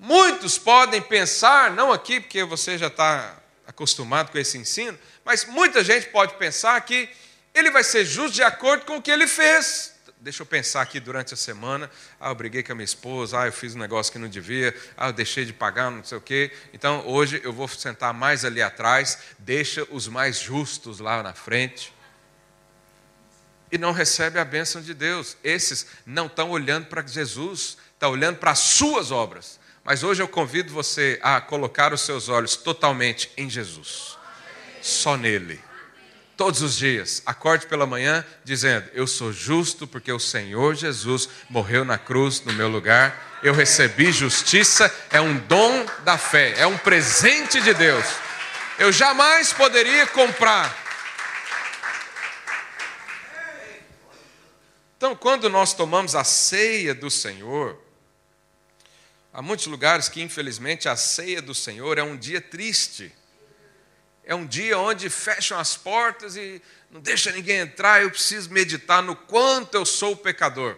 [0.00, 5.84] Muitos podem pensar, não aqui, porque você já está acostumado com esse ensino, mas muita
[5.84, 7.08] gente pode pensar que
[7.54, 9.89] ele vai ser justo de acordo com o que ele fez
[10.20, 11.90] deixa eu pensar aqui durante a semana.
[12.20, 14.74] Ah, eu briguei com a minha esposa, ah, eu fiz um negócio que não devia,
[14.96, 16.52] ah, eu deixei de pagar, não sei o quê.
[16.72, 21.92] Então, hoje eu vou sentar mais ali atrás, deixa os mais justos lá na frente.
[23.72, 25.36] E não recebe a bênção de Deus.
[25.42, 29.58] Esses não estão olhando para Jesus, estão olhando para as suas obras.
[29.84, 34.18] Mas hoje eu convido você a colocar os seus olhos totalmente em Jesus.
[34.82, 35.69] Só nele
[36.40, 37.22] todos os dias.
[37.26, 42.52] Acorde pela manhã dizendo: Eu sou justo porque o Senhor Jesus morreu na cruz no
[42.54, 43.38] meu lugar.
[43.42, 48.06] Eu recebi justiça, é um dom da fé, é um presente de Deus.
[48.78, 50.74] Eu jamais poderia comprar.
[54.96, 57.78] Então, quando nós tomamos a ceia do Senhor,
[59.30, 63.12] há muitos lugares que, infelizmente, a ceia do Senhor é um dia triste.
[64.30, 68.00] É um dia onde fecham as portas e não deixa ninguém entrar.
[68.00, 70.76] Eu preciso meditar no quanto eu sou pecador.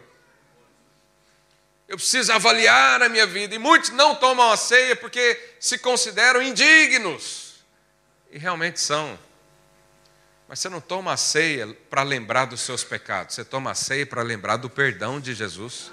[1.87, 3.55] Eu preciso avaliar a minha vida.
[3.55, 7.63] E muitos não tomam a ceia porque se consideram indignos.
[8.31, 9.19] E realmente são.
[10.49, 13.35] Mas você não toma a ceia para lembrar dos seus pecados.
[13.35, 15.93] Você toma a ceia para lembrar do perdão de Jesus.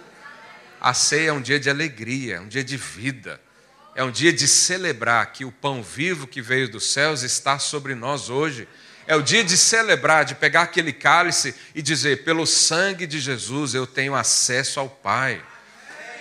[0.80, 3.38] A ceia é um dia de alegria, é um dia de vida
[3.96, 7.96] é um dia de celebrar que o pão vivo que veio dos céus está sobre
[7.96, 8.68] nós hoje.
[9.08, 13.74] É o dia de celebrar, de pegar aquele cálice e dizer: pelo sangue de Jesus
[13.74, 15.42] eu tenho acesso ao Pai.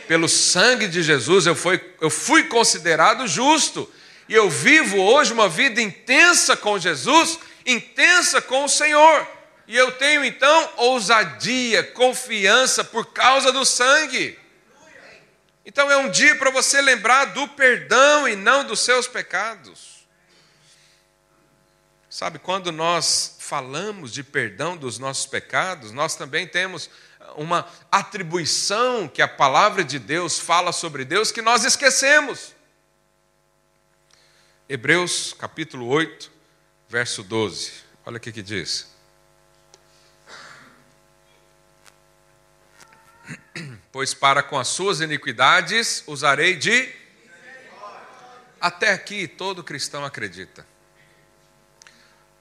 [0.07, 3.91] Pelo sangue de Jesus eu fui, eu fui considerado justo.
[4.29, 9.27] E eu vivo hoje uma vida intensa com Jesus, intensa com o Senhor.
[9.67, 14.39] E eu tenho então ousadia, confiança por causa do sangue.
[15.69, 19.99] Então é um dia para você lembrar do perdão e não dos seus pecados.
[22.09, 26.89] Sabe, quando nós falamos de perdão dos nossos pecados, nós também temos
[27.37, 32.55] uma atribuição que a palavra de Deus fala sobre Deus que nós esquecemos.
[34.67, 36.33] Hebreus capítulo 8,
[36.89, 37.73] verso 12.
[38.07, 38.89] Olha o que, que diz.
[43.93, 46.93] pois para com as suas iniquidades usarei de.
[48.61, 50.67] Até aqui todo cristão acredita.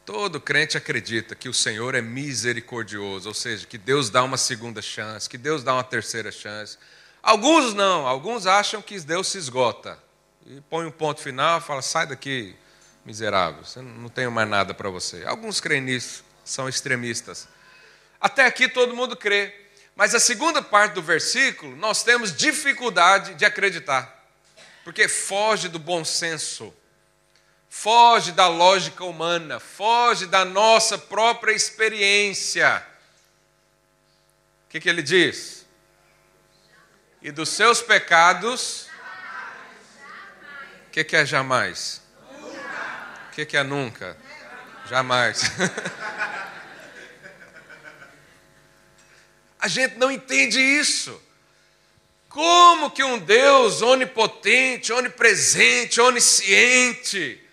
[0.05, 4.81] Todo crente acredita que o Senhor é misericordioso, ou seja, que Deus dá uma segunda
[4.81, 6.77] chance, que Deus dá uma terceira chance.
[7.21, 9.99] Alguns não, alguns acham que Deus se esgota
[10.45, 12.55] e põe um ponto final, fala: sai daqui,
[13.03, 15.25] miserável, você não tenho mais nada para você.
[15.25, 17.47] Alguns creem nisso, são extremistas.
[18.19, 19.66] Até aqui todo mundo crê.
[19.97, 24.23] Mas a segunda parte do versículo, nós temos dificuldade de acreditar,
[24.83, 26.71] porque foge do bom senso,
[27.67, 32.85] foge da lógica humana, foge da nossa própria experiência.
[34.67, 35.65] O que, que ele diz?
[37.19, 38.87] E dos seus pecados,
[40.85, 42.03] o que, que é jamais?
[43.31, 44.15] O que, que é nunca?
[44.87, 45.41] Jamais.
[49.67, 51.21] A gente não entende isso.
[52.29, 57.45] Como que um Deus onipotente, onipresente, onisciente,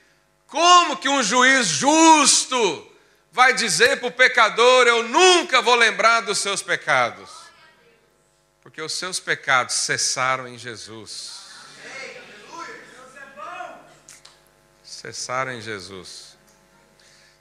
[0.47, 2.93] como que um juiz justo
[3.33, 7.29] vai dizer para o pecador: Eu nunca vou lembrar dos seus pecados?
[8.63, 11.49] Porque os seus pecados cessaram em Jesus.
[14.85, 16.39] Cessaram em Jesus.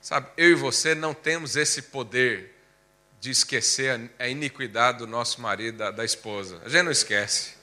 [0.02, 2.53] Sabe, eu e você não temos esse poder
[3.24, 6.60] de esquecer a iniquidade do nosso marido, da, da esposa.
[6.62, 7.54] A gente não esquece.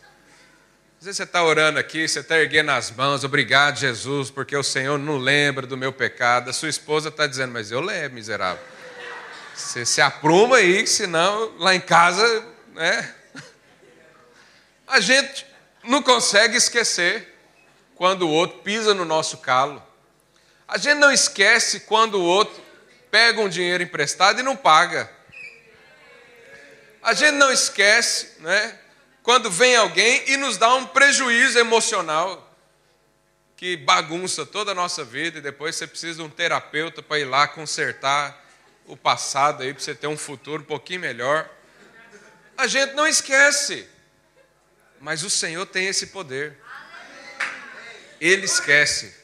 [0.98, 4.64] Às vezes você está orando aqui, você está erguendo as mãos, obrigado, Jesus, porque o
[4.64, 6.50] Senhor não lembra do meu pecado.
[6.50, 8.64] A sua esposa está dizendo, mas eu lembro, miserável.
[9.54, 12.44] Você se apruma aí, senão lá em casa,
[12.74, 13.14] né?
[14.88, 15.46] A gente
[15.84, 17.38] não consegue esquecer
[17.94, 19.80] quando o outro pisa no nosso calo.
[20.68, 22.60] A gente não esquece quando o outro
[23.12, 25.21] pega um dinheiro emprestado e não paga.
[27.02, 28.78] A gente não esquece, né?
[29.24, 32.48] Quando vem alguém e nos dá um prejuízo emocional
[33.56, 37.26] que bagunça toda a nossa vida e depois você precisa de um terapeuta para ir
[37.26, 38.44] lá consertar
[38.86, 41.50] o passado aí para você ter um futuro um pouquinho melhor.
[42.58, 43.88] A gente não esquece.
[45.00, 46.58] Mas o Senhor tem esse poder.
[48.20, 49.16] Ele esquece.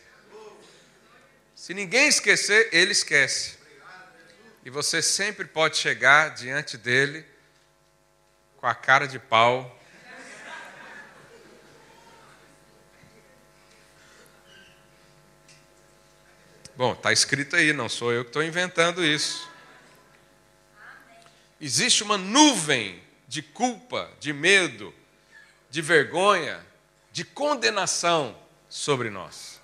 [1.55, 3.57] Se ninguém esquecer, ele esquece.
[4.65, 7.23] E você sempre pode chegar diante dele
[8.58, 9.74] com a cara de pau.
[16.76, 19.49] Bom, está escrito aí, não sou eu que estou inventando isso.
[21.60, 24.93] Existe uma nuvem de culpa, de medo,
[25.70, 26.64] de vergonha,
[27.12, 28.38] de condenação
[28.70, 29.60] sobre nós.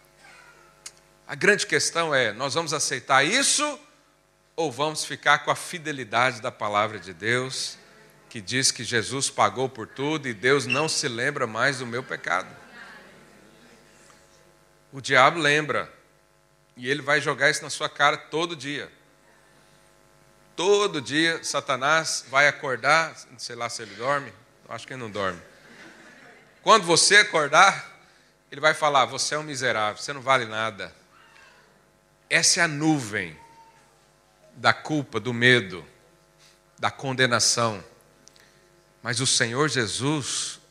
[1.28, 3.80] A grande questão é: nós vamos aceitar isso
[4.56, 7.78] ou vamos ficar com a fidelidade da palavra de Deus
[8.34, 12.02] que diz que Jesus pagou por tudo e Deus não se lembra mais do meu
[12.02, 12.50] pecado.
[14.92, 15.94] O diabo lembra,
[16.76, 18.92] e ele vai jogar isso na sua cara todo dia.
[20.56, 24.34] Todo dia, Satanás vai acordar, sei lá se ele dorme,
[24.68, 25.40] acho que ele não dorme.
[26.64, 28.02] Quando você acordar,
[28.52, 30.92] ele vai falar: Você é um miserável, você não vale nada.
[32.28, 33.40] Essa é a nuvem
[34.56, 35.86] da culpa, do medo,
[36.80, 37.93] da condenação.
[39.04, 40.62] Mas o Senhor Jesus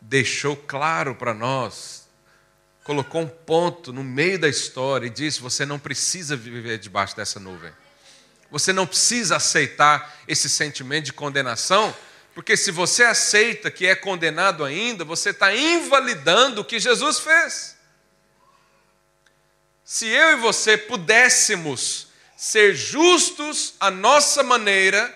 [0.00, 2.08] deixou claro para nós,
[2.82, 7.38] colocou um ponto no meio da história e disse: Você não precisa viver debaixo dessa
[7.38, 7.72] nuvem.
[8.50, 11.94] Você não precisa aceitar esse sentimento de condenação,
[12.34, 17.76] porque se você aceita que é condenado ainda, você está invalidando o que Jesus fez.
[19.84, 25.14] Se eu e você pudéssemos ser justos à nossa maneira,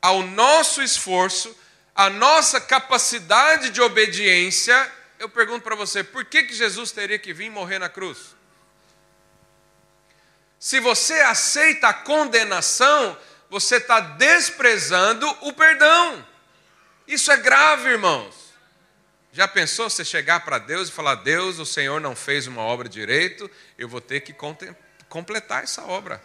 [0.00, 1.54] ao nosso esforço,
[1.94, 7.32] à nossa capacidade de obediência, eu pergunto para você, por que, que Jesus teria que
[7.32, 8.34] vir morrer na cruz?
[10.58, 13.16] Se você aceita a condenação,
[13.48, 16.26] você está desprezando o perdão.
[17.06, 18.34] Isso é grave, irmãos.
[19.30, 22.88] Já pensou você chegar para Deus e falar: Deus, o Senhor não fez uma obra
[22.88, 24.34] direito, eu vou ter que
[25.08, 26.22] completar essa obra.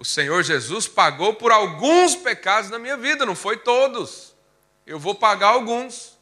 [0.00, 4.34] O Senhor Jesus pagou por alguns pecados na minha vida, não foi todos.
[4.86, 6.18] Eu vou pagar alguns.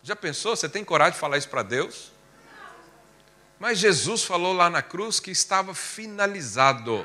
[0.00, 0.54] Já pensou?
[0.54, 2.12] Você tem coragem de falar isso para Deus?
[3.58, 7.04] Mas Jesus falou lá na cruz que estava finalizado.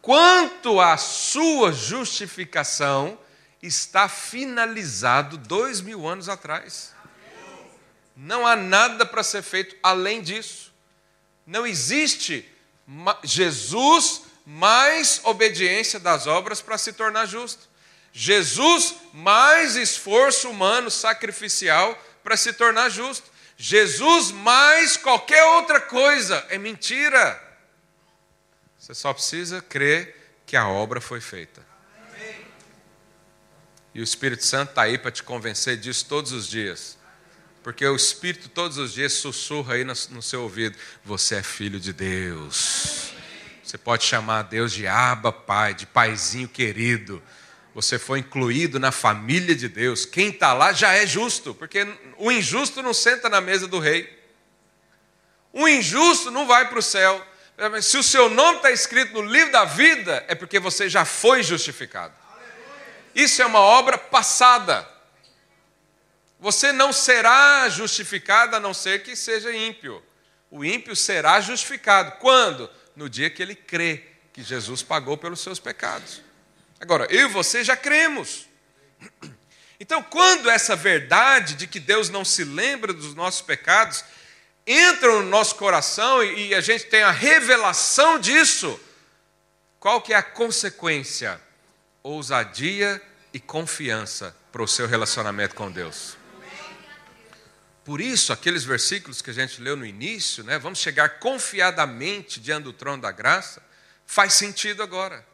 [0.00, 3.18] Quanto à sua justificação,
[3.62, 6.94] está finalizado dois mil anos atrás.
[8.16, 10.72] Não há nada para ser feito além disso.
[11.46, 12.55] Não existe
[13.24, 17.68] Jesus mais obediência das obras para se tornar justo.
[18.12, 23.30] Jesus mais esforço humano sacrificial para se tornar justo.
[23.56, 27.42] Jesus mais qualquer outra coisa é mentira.
[28.78, 31.66] Você só precisa crer que a obra foi feita.
[33.92, 36.95] E o Espírito Santo está aí para te convencer disso todos os dias.
[37.66, 41.92] Porque o Espírito todos os dias sussurra aí no, seu ouvido: Você é filho de
[41.92, 43.10] Deus.
[43.60, 47.20] Você pode chamar Deus de Abba Pai, de Paizinho querido.
[47.74, 50.06] Você foi incluído na família de Deus.
[50.06, 51.84] Quem está lá já é justo, porque
[52.18, 54.16] o injusto não senta na mesa do rei.
[55.52, 57.20] O injusto não vai para o céu.
[57.82, 61.42] Se o seu nome está escrito no livro da vida, é porque você já foi
[61.42, 62.14] justificado.
[63.12, 64.88] Isso é uma obra passada.
[66.38, 70.02] Você não será justificado a não ser que seja ímpio.
[70.50, 72.12] O ímpio será justificado.
[72.18, 72.70] Quando?
[72.94, 76.22] No dia que ele crê que Jesus pagou pelos seus pecados.
[76.78, 78.46] Agora, eu e você já cremos.
[79.78, 84.02] Então, quando essa verdade de que Deus não se lembra dos nossos pecados
[84.66, 88.80] entra no nosso coração e a gente tem a revelação disso,
[89.78, 91.40] qual que é a consequência?
[92.06, 96.16] ousadia e confiança para o seu relacionamento com Deus.
[97.86, 102.64] Por isso, aqueles versículos que a gente leu no início, né, vamos chegar confiadamente diante
[102.64, 103.62] do trono da graça,
[104.04, 105.24] faz sentido agora.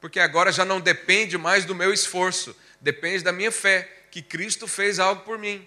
[0.00, 4.68] Porque agora já não depende mais do meu esforço, depende da minha fé, que Cristo
[4.68, 5.66] fez algo por mim.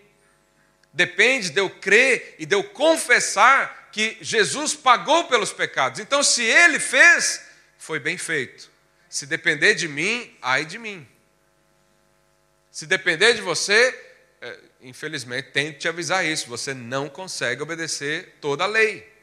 [0.93, 5.99] Depende de eu crer e de eu confessar que Jesus pagou pelos pecados.
[5.99, 7.41] Então, se ele fez,
[7.77, 8.71] foi bem feito.
[9.09, 11.05] Se depender de mim, ai de mim.
[12.71, 14.04] Se depender de você,
[14.87, 19.13] infelizmente, tento te avisar isso: você não consegue obedecer toda a lei.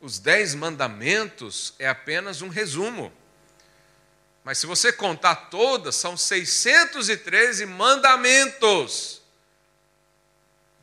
[0.00, 3.12] Os dez mandamentos é apenas um resumo.
[4.44, 9.20] Mas se você contar todas, são 613 mandamentos.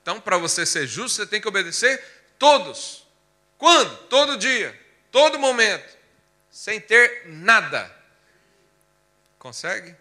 [0.01, 2.03] Então, para você ser justo, você tem que obedecer
[2.37, 3.07] todos.
[3.57, 3.95] Quando?
[4.09, 4.77] Todo dia,
[5.09, 5.93] todo momento
[6.53, 7.93] sem ter nada.
[9.39, 9.95] Consegue?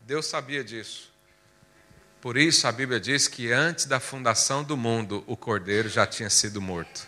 [0.00, 1.11] Deus sabia disso.
[2.22, 6.30] Por isso a Bíblia diz que antes da fundação do mundo, o cordeiro já tinha
[6.30, 7.04] sido morto.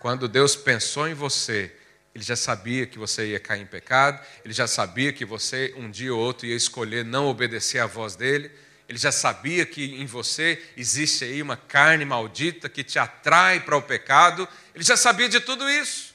[0.00, 1.70] Quando Deus pensou em você,
[2.14, 5.90] ele já sabia que você ia cair em pecado, ele já sabia que você um
[5.90, 8.50] dia ou outro ia escolher não obedecer à voz dele,
[8.88, 13.76] ele já sabia que em você existe aí uma carne maldita que te atrai para
[13.76, 16.14] o pecado, ele já sabia de tudo isso.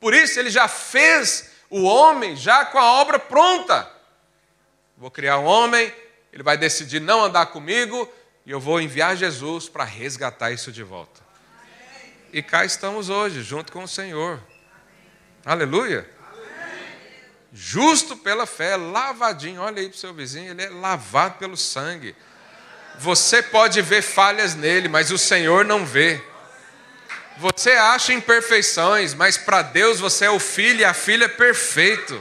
[0.00, 3.88] Por isso ele já fez o homem já com a obra pronta.
[4.98, 5.94] Vou criar um homem,
[6.34, 8.12] ele vai decidir não andar comigo
[8.44, 11.22] e eu vou enviar Jesus para resgatar isso de volta.
[12.32, 14.40] E cá estamos hoje, junto com o Senhor.
[15.46, 16.10] Aleluia.
[17.52, 19.60] Justo pela fé, lavadinho.
[19.60, 22.16] Olha aí para o seu vizinho, ele é lavado pelo sangue.
[22.98, 26.20] Você pode ver falhas nele, mas o Senhor não vê.
[27.38, 32.20] Você acha imperfeições, mas para Deus você é o filho e a filha é perfeito.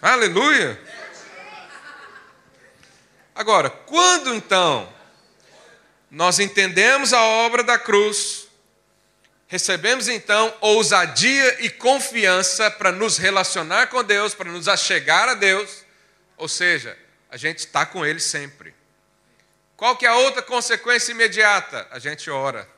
[0.00, 0.89] Aleluia.
[3.34, 4.92] Agora, quando então
[6.10, 8.48] nós entendemos a obra da cruz,
[9.46, 15.84] recebemos então ousadia e confiança para nos relacionar com Deus, para nos achegar a Deus,
[16.36, 16.98] ou seja,
[17.30, 18.74] a gente está com Ele sempre.
[19.76, 21.88] Qual que é a outra consequência imediata?
[21.90, 22.68] A gente ora.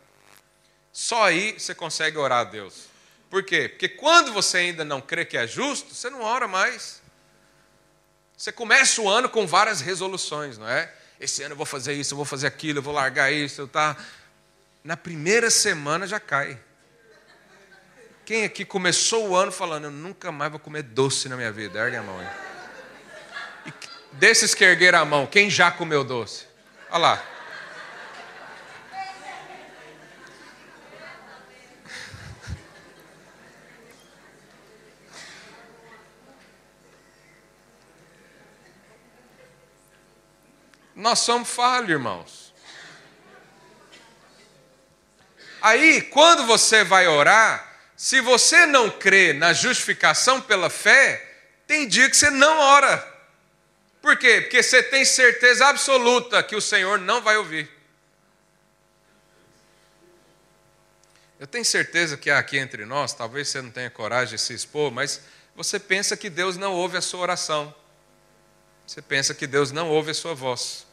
[0.92, 2.86] Só aí você consegue orar a Deus.
[3.28, 3.68] Por quê?
[3.68, 7.01] Porque quando você ainda não crê que é justo, você não ora mais.
[8.42, 10.92] Você começa o ano com várias resoluções, não é?
[11.20, 13.68] Esse ano eu vou fazer isso, eu vou fazer aquilo, eu vou largar isso, eu
[13.68, 13.96] tá.
[14.82, 16.58] Na primeira semana já cai.
[18.24, 21.78] Quem aqui começou o ano falando, eu nunca mais vou comer doce na minha vida?
[21.78, 22.26] Ergue a mão aí.
[23.66, 23.72] E
[24.16, 26.44] desses que ergueram a mão, quem já comeu doce?
[26.90, 27.31] Olha lá.
[41.02, 42.54] Nós somos falhos, irmãos.
[45.60, 51.28] Aí, quando você vai orar, se você não crê na justificação pela fé,
[51.66, 53.04] tem dia que você não ora.
[54.00, 54.42] Por quê?
[54.42, 57.68] Porque você tem certeza absoluta que o Senhor não vai ouvir.
[61.40, 64.92] Eu tenho certeza que aqui entre nós, talvez você não tenha coragem de se expor,
[64.92, 65.20] mas
[65.56, 67.74] você pensa que Deus não ouve a sua oração.
[68.86, 70.91] Você pensa que Deus não ouve a sua voz.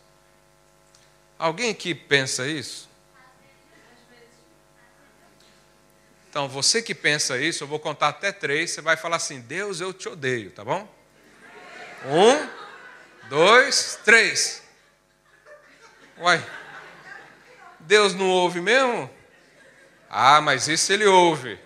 [1.40, 2.90] Alguém aqui pensa isso?
[6.30, 9.80] Então, você que pensa isso, eu vou contar até três, você vai falar assim: Deus,
[9.80, 10.88] eu te odeio, tá bom?
[12.06, 14.62] Um, dois, três.
[16.18, 16.46] Uai,
[17.80, 19.10] Deus não ouve mesmo?
[20.10, 21.58] Ah, mas isso ele ouve.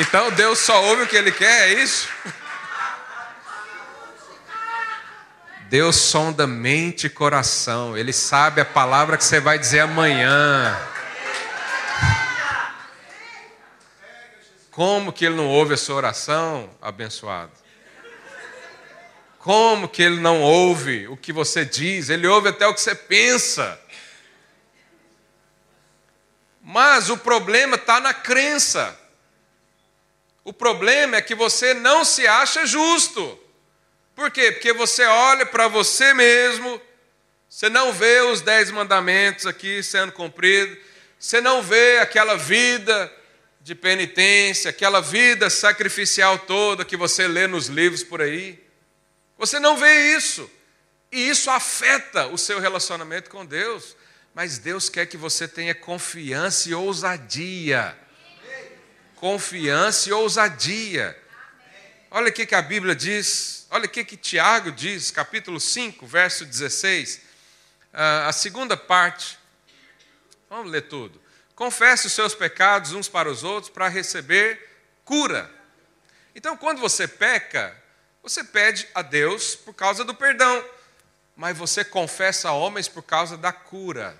[0.00, 2.08] Então Deus só ouve o que ele quer, é isso?
[5.68, 10.74] Deus sonda mente e coração, Ele sabe a palavra que você vai dizer amanhã.
[14.70, 17.52] Como que ele não ouve a sua oração, abençoado?
[19.38, 22.08] Como que ele não ouve o que você diz?
[22.08, 23.78] Ele ouve até o que você pensa.
[26.62, 28.98] Mas o problema está na crença.
[30.44, 33.38] O problema é que você não se acha justo.
[34.14, 34.52] Por quê?
[34.52, 36.80] Porque você olha para você mesmo,
[37.48, 40.78] você não vê os dez mandamentos aqui sendo cumpridos,
[41.18, 43.12] você não vê aquela vida
[43.60, 48.58] de penitência, aquela vida sacrificial toda que você lê nos livros por aí.
[49.36, 50.50] Você não vê isso.
[51.12, 53.96] E isso afeta o seu relacionamento com Deus.
[54.34, 57.96] Mas Deus quer que você tenha confiança e ousadia.
[59.20, 61.14] Confiança e ousadia.
[62.10, 67.20] Olha o que a Bíblia diz, olha o que Tiago diz, capítulo 5, verso 16.
[67.92, 69.38] Ah, a segunda parte.
[70.48, 71.20] Vamos ler tudo.
[71.54, 74.58] Confesse os seus pecados uns para os outros para receber
[75.04, 75.50] cura.
[76.34, 77.76] Então, quando você peca,
[78.22, 80.64] você pede a Deus por causa do perdão,
[81.36, 84.18] mas você confessa a homens por causa da cura.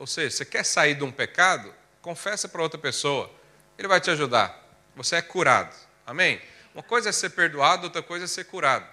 [0.00, 1.72] Ou seja, você quer sair de um pecado?
[2.02, 3.38] Confessa para outra pessoa.
[3.80, 4.62] Ele vai te ajudar.
[4.94, 5.74] Você é curado.
[6.06, 6.38] Amém?
[6.74, 8.86] Uma coisa é ser perdoado, outra coisa é ser curado.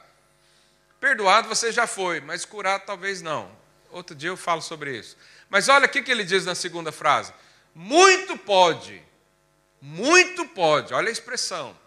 [0.97, 3.51] Perdoado você já foi, mas curado talvez não.
[3.91, 5.17] Outro dia eu falo sobre isso.
[5.49, 7.33] Mas olha o que ele diz na segunda frase.
[7.75, 9.03] Muito pode.
[9.81, 10.93] Muito pode.
[10.93, 11.77] Olha a expressão.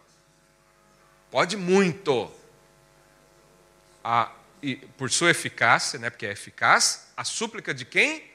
[1.30, 2.30] Pode muito.
[4.04, 4.30] A,
[4.62, 8.30] e, por sua eficácia, né, porque é eficaz, a súplica de quem?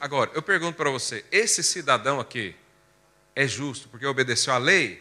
[0.00, 2.54] Agora, eu pergunto para você: esse cidadão aqui
[3.38, 5.00] é justo porque obedeceu à lei?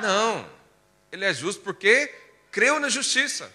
[0.00, 0.48] Não.
[1.10, 2.06] Ele é justo porque
[2.52, 3.52] creu na justiça.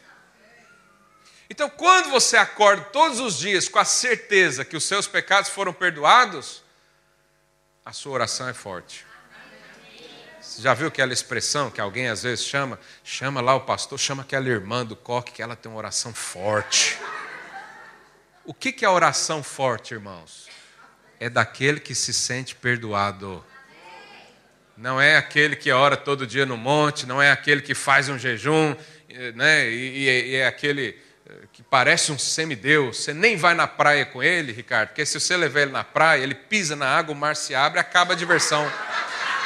[1.50, 5.72] Então, quando você acorda todos os dias com a certeza que os seus pecados foram
[5.72, 6.62] perdoados,
[7.86, 9.06] a sua oração é forte.
[10.42, 12.78] Você já viu aquela expressão que alguém às vezes chama?
[13.06, 17.00] Chama lá o pastor, chama aquela irmã do coque que ela tem uma oração forte.
[18.44, 20.50] O que é oração forte, irmãos?
[21.22, 23.46] É daquele que se sente perdoado.
[24.80, 28.18] Não é aquele que ora todo dia no monte, não é aquele que faz um
[28.18, 28.74] jejum,
[29.36, 29.70] né?
[29.70, 30.98] e, e é aquele
[31.52, 35.36] que parece um semideus, você nem vai na praia com ele, Ricardo, porque se você
[35.36, 38.72] levar ele na praia, ele pisa na água, o mar se abre, acaba a diversão.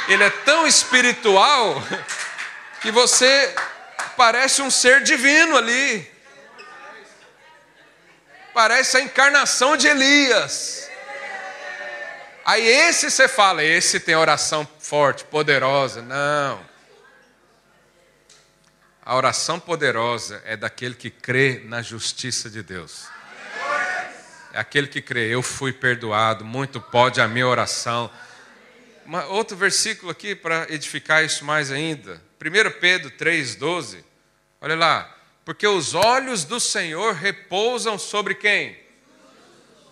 [0.06, 1.82] Ele é tão espiritual
[2.80, 3.52] que você
[4.16, 6.08] parece um ser divino ali.
[8.54, 10.83] Parece a encarnação de Elias.
[12.44, 16.02] Aí esse você fala, esse tem oração forte, poderosa.
[16.02, 16.62] Não.
[19.02, 23.06] A oração poderosa é daquele que crê na justiça de Deus.
[24.52, 28.10] É aquele que crê, eu fui perdoado, muito pode a minha oração.
[29.06, 32.22] Uma, outro versículo aqui para edificar isso mais ainda.
[32.40, 34.04] 1 Pedro 3,12.
[34.60, 35.10] Olha lá.
[35.44, 38.78] Porque os olhos do Senhor repousam sobre quem?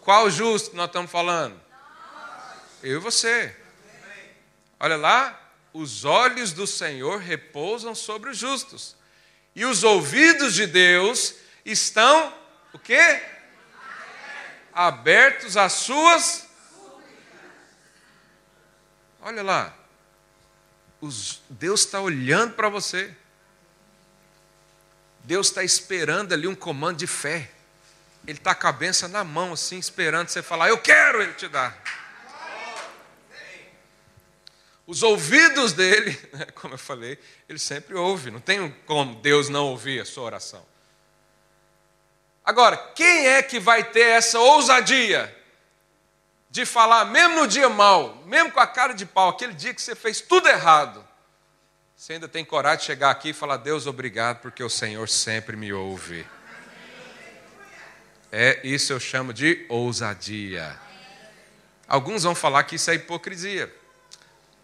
[0.00, 1.60] Qual justo nós estamos falando?
[2.82, 3.54] Eu e você.
[4.78, 5.38] Olha lá,
[5.72, 8.96] os olhos do Senhor repousam sobre os justos.
[9.54, 12.34] E os ouvidos de Deus estão
[12.72, 13.22] o quê?
[14.72, 16.46] Abertos às suas
[19.22, 19.74] Olha lá.
[21.00, 23.14] Os, Deus está olhando para você.
[25.22, 27.50] Deus está esperando ali um comando de fé.
[28.26, 31.48] Ele está com a benção na mão, assim, esperando você falar, eu quero, ele te
[31.48, 31.74] dá.
[34.86, 37.18] Os ouvidos dele, né, como eu falei,
[37.48, 40.64] ele sempre ouve, não tem como Deus não ouvir a sua oração.
[42.44, 45.34] Agora, quem é que vai ter essa ousadia
[46.50, 49.80] de falar, mesmo no dia mal, mesmo com a cara de pau, aquele dia que
[49.80, 51.06] você fez tudo errado,
[51.96, 55.56] você ainda tem coragem de chegar aqui e falar: Deus, obrigado, porque o Senhor sempre
[55.56, 56.26] me ouve.
[58.32, 60.76] É isso eu chamo de ousadia.
[61.86, 63.72] Alguns vão falar que isso é hipocrisia.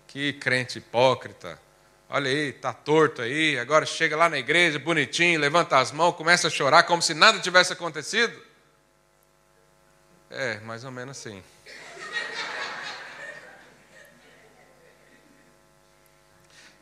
[0.09, 1.61] Que crente hipócrita.
[2.09, 6.48] Olha aí, tá torto aí, agora chega lá na igreja, bonitinho, levanta as mãos, começa
[6.48, 8.34] a chorar como se nada tivesse acontecido.
[10.30, 11.42] É, mais ou menos assim.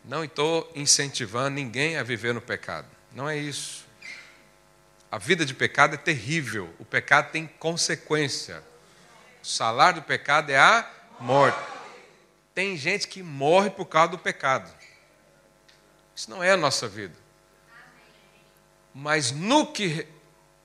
[0.04, 2.86] Não estou incentivando ninguém a viver no pecado.
[3.12, 3.84] Não é isso.
[5.10, 6.72] A vida de pecado é terrível.
[6.78, 8.62] O pecado tem consequência.
[9.42, 11.75] O salário do pecado é a morte.
[12.56, 14.74] Tem gente que morre por causa do pecado.
[16.14, 17.14] Isso não é a nossa vida.
[18.94, 20.08] Mas no que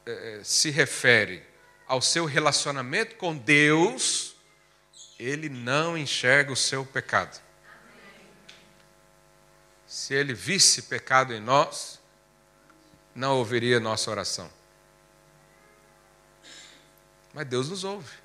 [0.06, 1.46] eh, se refere
[1.86, 4.38] ao seu relacionamento com Deus,
[5.20, 7.42] ele não enxerga o seu pecado.
[9.86, 12.00] Se ele visse pecado em nós,
[13.14, 14.50] não ouviria nossa oração.
[17.34, 18.21] Mas Deus nos ouve.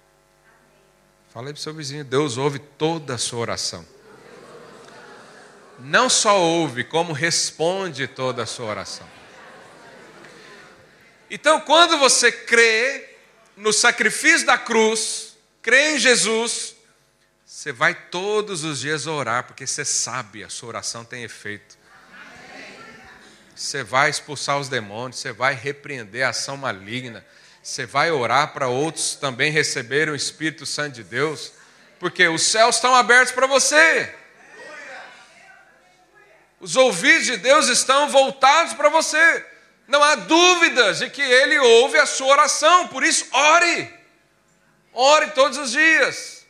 [1.37, 3.87] Fala aí para o seu vizinho: Deus ouve toda a sua oração.
[5.79, 9.07] Não só ouve, como responde toda a sua oração.
[11.31, 13.19] Então, quando você crê
[13.55, 16.75] no sacrifício da cruz, crê em Jesus,
[17.45, 21.77] você vai todos os dias orar, porque você sabe, a sua oração tem efeito.
[23.55, 27.23] Você vai expulsar os demônios, você vai repreender a ação maligna,
[27.67, 31.51] você vai orar para outros também receberem o Espírito Santo de Deus,
[31.99, 34.15] porque os céus estão abertos para você.
[36.61, 39.45] Os ouvidos de Deus estão voltados para você.
[39.89, 43.93] Não há dúvidas de que Ele ouve a sua oração, por isso, ore.
[44.93, 46.47] Ore todos os dias.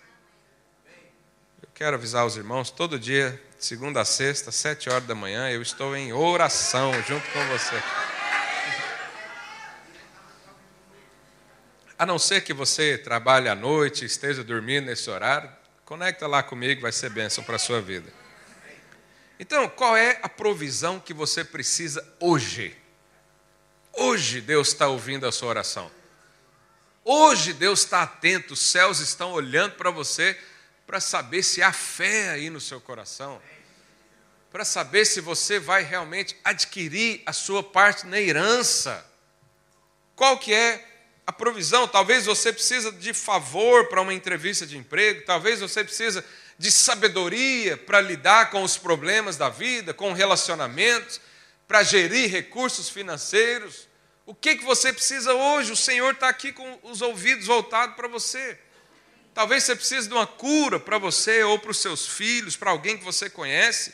[1.73, 5.97] Quero avisar os irmãos, todo dia, segunda a sexta, sete horas da manhã, eu estou
[5.97, 7.83] em oração junto com você.
[11.99, 15.51] A não ser que você trabalhe à noite, esteja dormindo nesse horário,
[15.85, 18.13] conecta lá comigo, vai ser bênção para a sua vida.
[19.41, 22.77] Então, qual é a provisão que você precisa hoje?
[23.95, 25.91] Hoje Deus está ouvindo a sua oração.
[27.03, 30.39] Hoje Deus está atento, os céus estão olhando para você
[30.87, 33.41] para saber se há fé aí no seu coração,
[34.51, 39.05] para saber se você vai realmente adquirir a sua parte na herança.
[40.15, 40.96] Qual que é
[41.27, 41.89] a provisão?
[41.89, 46.25] Talvez você precisa de favor para uma entrevista de emprego, talvez você precisa
[46.59, 51.21] de sabedoria para lidar com os problemas da vida, com relacionamentos,
[51.67, 53.89] para gerir recursos financeiros.
[54.25, 55.73] O que, que você precisa hoje?
[55.73, 58.59] O Senhor está aqui com os ouvidos voltados para você.
[59.35, 62.97] Talvez você precise de uma cura para você ou para os seus filhos, para alguém
[62.97, 63.93] que você conhece.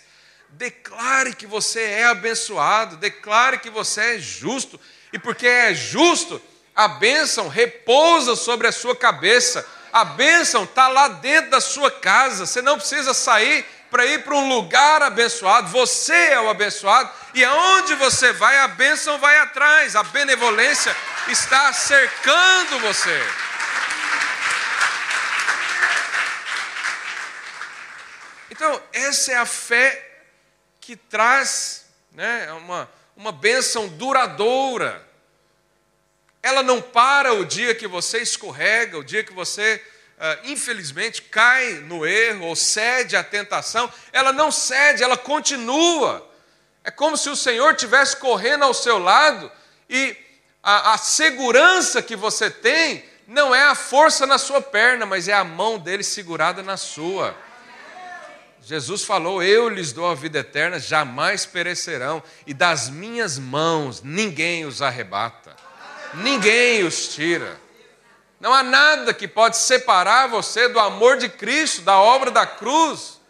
[0.50, 4.78] Declare que você é abençoado, declare que você é justo,
[5.12, 6.40] e porque é justo,
[6.74, 12.46] a bênção repousa sobre a sua cabeça, a bênção está lá dentro da sua casa,
[12.46, 17.44] você não precisa sair para ir para um lugar abençoado, você é o abençoado, e
[17.44, 20.96] aonde você vai, a bênção vai atrás, a benevolência
[21.28, 23.22] está cercando você.
[28.50, 30.10] Então, essa é a fé
[30.80, 32.52] que traz né?
[32.52, 35.06] uma, uma bênção duradoura.
[36.42, 39.80] Ela não para o dia que você escorrega, o dia que você,
[40.18, 43.92] uh, infelizmente, cai no erro ou cede à tentação.
[44.12, 46.28] Ela não cede, ela continua.
[46.84, 49.50] É como se o Senhor estivesse correndo ao seu lado
[49.88, 50.16] e
[50.62, 55.32] a, a segurança que você tem não é a força na sua perna, mas é
[55.32, 57.36] a mão dele segurada na sua.
[58.60, 64.64] Jesus falou: Eu lhes dou a vida eterna, jamais perecerão, e das minhas mãos ninguém
[64.64, 65.41] os arrebata,
[66.14, 67.60] ninguém os tira.
[68.40, 73.20] Não há nada que pode separar você do amor de Cristo, da obra da cruz.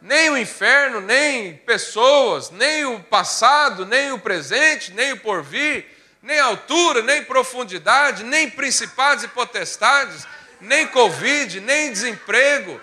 [0.00, 5.86] Nem o inferno, nem pessoas, nem o passado, nem o presente, nem o porvir,
[6.20, 10.26] nem altura, nem profundidade, nem principados e potestades,
[10.60, 12.80] nem Covid, nem desemprego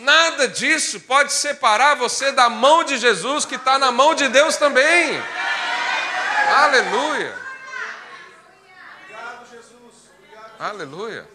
[0.00, 4.56] Nada disso pode separar você da mão de Jesus, que está na mão de Deus
[4.56, 5.22] também.
[6.56, 7.39] Aleluia.
[10.60, 11.26] Aleluia.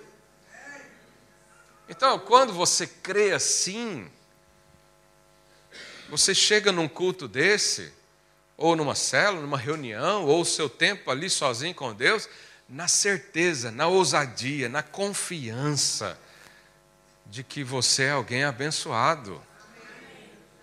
[1.90, 4.08] Então, quando você crê assim,
[6.08, 7.92] você chega num culto desse,
[8.56, 12.30] ou numa célula, numa reunião, ou o seu tempo ali sozinho com Deus,
[12.70, 16.20] na certeza, na ousadia, na confiança
[17.26, 19.42] de que você é alguém abençoado.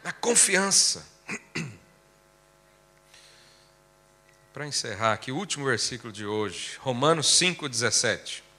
[0.05, 1.05] Na confiança.
[4.53, 8.51] Para encerrar aqui, o último versículo de hoje, Romanos 5,17.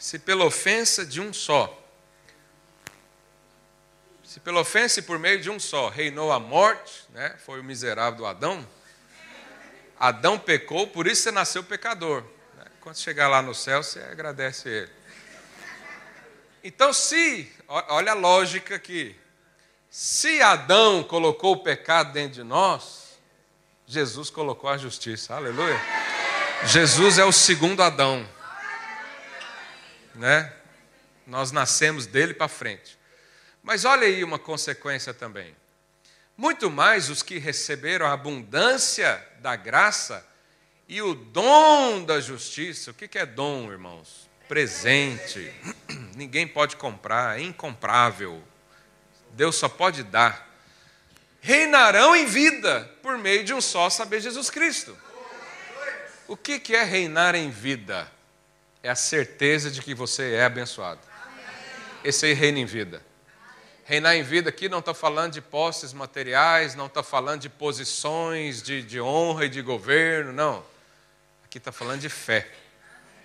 [0.00, 1.78] Se pela ofensa de um só,
[4.24, 7.62] se pela ofensa e por meio de um só reinou a morte, né, foi o
[7.62, 8.66] miserável do Adão,
[9.98, 12.24] Adão pecou, por isso você nasceu pecador.
[12.56, 12.64] Né?
[12.80, 14.90] Quando chegar lá no céu, você agradece ele.
[16.64, 19.14] Então, se, olha a lógica aqui,
[19.90, 23.18] se Adão colocou o pecado dentro de nós,
[23.86, 25.78] Jesus colocou a justiça, aleluia.
[26.64, 28.26] Jesus é o segundo Adão,
[30.14, 30.52] né?
[31.26, 32.98] Nós nascemos dele para frente.
[33.62, 35.54] Mas olha aí uma consequência também.
[36.36, 40.26] Muito mais os que receberam a abundância da graça
[40.88, 42.90] e o dom da justiça.
[42.90, 44.30] O que é dom, irmãos?
[44.50, 45.54] presente.
[46.16, 48.42] Ninguém pode comprar, é incomprável.
[49.30, 50.50] Deus só pode dar.
[51.40, 54.98] Reinarão em vida por meio de um só saber Jesus Cristo.
[56.26, 58.10] O que é reinar em vida?
[58.82, 61.00] É a certeza de que você é abençoado.
[62.02, 63.02] Esse aí reina em vida.
[63.84, 68.62] Reinar em vida aqui não está falando de posses materiais, não está falando de posições
[68.62, 70.64] de, de honra e de governo, não.
[71.44, 72.48] Aqui está falando de fé.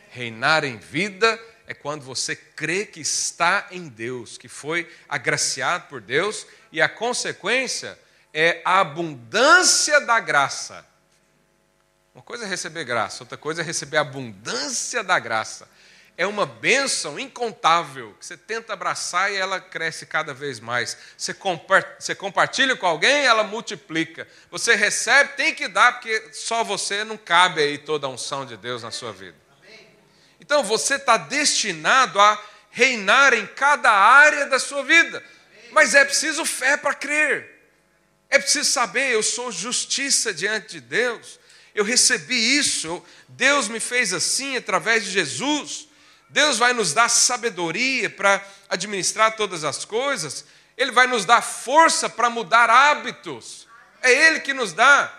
[0.09, 6.01] Reinar em vida é quando você crê que está em Deus, que foi agraciado por
[6.01, 7.97] Deus, e a consequência
[8.33, 10.85] é a abundância da graça.
[12.15, 15.67] Uma coisa é receber graça, outra coisa é receber a abundância da graça.
[16.17, 20.97] É uma bênção incontável que você tenta abraçar e ela cresce cada vez mais.
[21.17, 21.35] Você,
[21.99, 24.25] você compartilha com alguém, ela multiplica.
[24.49, 28.55] Você recebe, tem que dar, porque só você não cabe aí toda a unção de
[28.55, 29.35] Deus na sua vida.
[30.39, 32.41] Então você está destinado a
[32.71, 35.21] reinar em cada área da sua vida.
[35.71, 37.69] Mas é preciso fé para crer.
[38.29, 41.43] É preciso saber, eu sou justiça diante de Deus.
[41.75, 45.89] Eu recebi isso, Deus me fez assim através de Jesus.
[46.29, 50.45] Deus vai nos dar sabedoria para administrar todas as coisas.
[50.77, 53.67] Ele vai nos dar força para mudar hábitos.
[54.01, 55.13] É Ele que nos dá.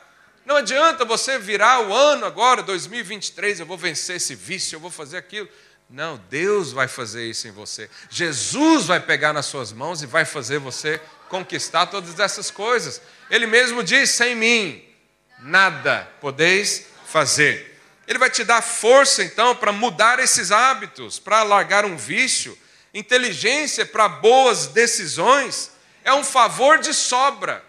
[0.46, 4.90] Não adianta você virar o ano agora, 2023, eu vou vencer esse vício, eu vou
[4.90, 5.48] fazer aquilo.
[5.90, 7.90] Não, Deus vai fazer isso em você.
[8.08, 13.02] Jesus vai pegar nas suas mãos e vai fazer você conquistar todas essas coisas.
[13.28, 14.85] Ele mesmo diz: sem mim,
[15.38, 17.80] nada podeis fazer.
[18.06, 22.56] Ele vai te dar força então para mudar esses hábitos, para largar um vício,
[22.94, 25.72] inteligência para boas decisões.
[26.04, 27.64] É um favor de sobra.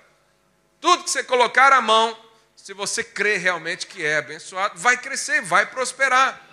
[0.79, 2.17] Tudo que você colocar a mão,
[2.55, 6.47] se você crê realmente que é abençoado, vai crescer, vai prosperar.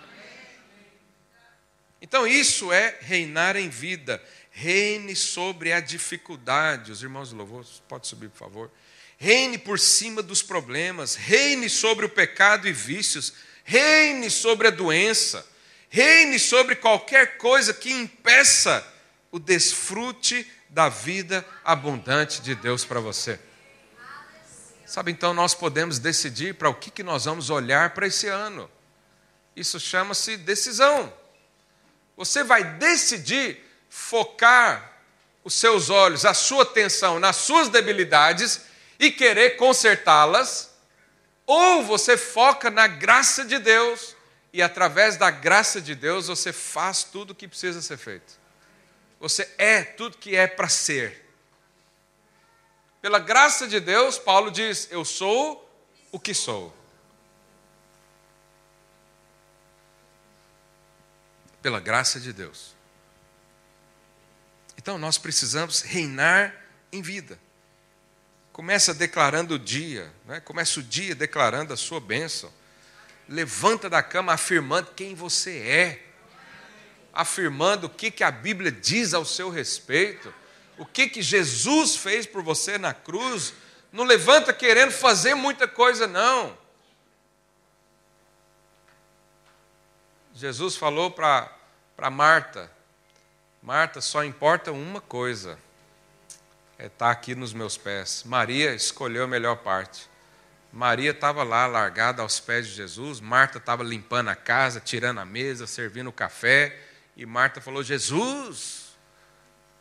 [2.01, 4.23] Então, isso é reinar em vida.
[4.51, 6.91] Reine sobre a dificuldade.
[6.91, 8.71] Os irmãos do louvor, pode subir, por favor.
[9.17, 11.15] Reine por cima dos problemas.
[11.15, 13.33] Reine sobre o pecado e vícios.
[13.63, 15.45] Reine sobre a doença.
[15.89, 18.85] Reine sobre qualquer coisa que impeça
[19.31, 23.39] o desfrute da vida abundante de Deus para você.
[24.85, 28.69] Sabe, então nós podemos decidir para o que, que nós vamos olhar para esse ano.
[29.55, 31.11] Isso chama-se decisão.
[32.17, 33.59] Você vai decidir
[33.89, 34.99] focar
[35.43, 38.61] os seus olhos, a sua atenção nas suas debilidades
[38.99, 40.73] e querer consertá-las,
[41.45, 44.15] ou você foca na graça de Deus
[44.55, 48.39] e através da graça de Deus você faz tudo o que precisa ser feito.
[49.19, 51.25] Você é tudo que é para ser.
[53.01, 55.69] Pela graça de Deus, Paulo diz: Eu sou
[56.09, 56.73] o que sou.
[61.61, 62.73] Pela graça de Deus.
[64.77, 66.55] Então nós precisamos reinar
[66.91, 67.37] em vida.
[68.55, 70.39] Começa declarando o dia, né?
[70.39, 72.49] começa o dia declarando a sua bênção.
[73.27, 76.05] Levanta da cama afirmando quem você é,
[77.11, 80.33] afirmando o que, que a Bíblia diz ao seu respeito,
[80.77, 83.53] o que, que Jesus fez por você na cruz.
[83.91, 86.57] Não levanta querendo fazer muita coisa, não.
[90.33, 91.51] Jesus falou para
[92.09, 92.71] Marta:
[93.61, 95.59] Marta, só importa uma coisa
[96.77, 98.23] é estar tá aqui nos meus pés.
[98.25, 100.09] Maria escolheu a melhor parte.
[100.71, 105.25] Maria estava lá largada aos pés de Jesus, Marta estava limpando a casa, tirando a
[105.25, 106.77] mesa, servindo o café,
[107.15, 108.89] e Marta falou: Jesus,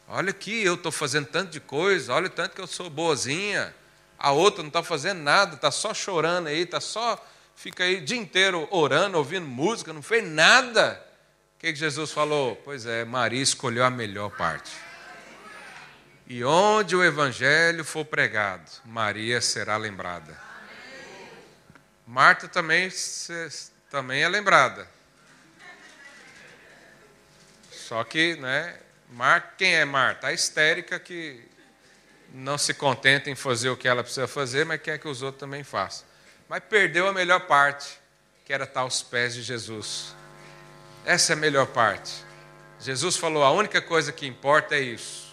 [0.06, 3.74] olha aqui, eu estou fazendo tanto de coisa, olha o tanto que eu sou boazinha.
[4.16, 7.20] A outra não está fazendo nada, está só chorando aí, está só,
[7.56, 11.04] fica aí o dia inteiro orando, ouvindo música, não fez nada.
[11.56, 12.54] O que, que Jesus falou?
[12.64, 14.70] Pois é, Maria escolheu a melhor parte.
[16.26, 20.34] E onde o evangelho for pregado, Maria será lembrada.
[22.06, 22.90] Marta também,
[23.90, 24.88] também é lembrada.
[27.70, 28.74] Só que, né,
[29.10, 30.28] Mar, quem é Marta?
[30.28, 31.46] A histérica que
[32.32, 35.40] não se contenta em fazer o que ela precisa fazer, mas quer que os outros
[35.40, 36.06] também façam.
[36.48, 38.00] Mas perdeu a melhor parte,
[38.46, 40.14] que era estar aos pés de Jesus.
[41.04, 42.24] Essa é a melhor parte.
[42.80, 45.23] Jesus falou: a única coisa que importa é isso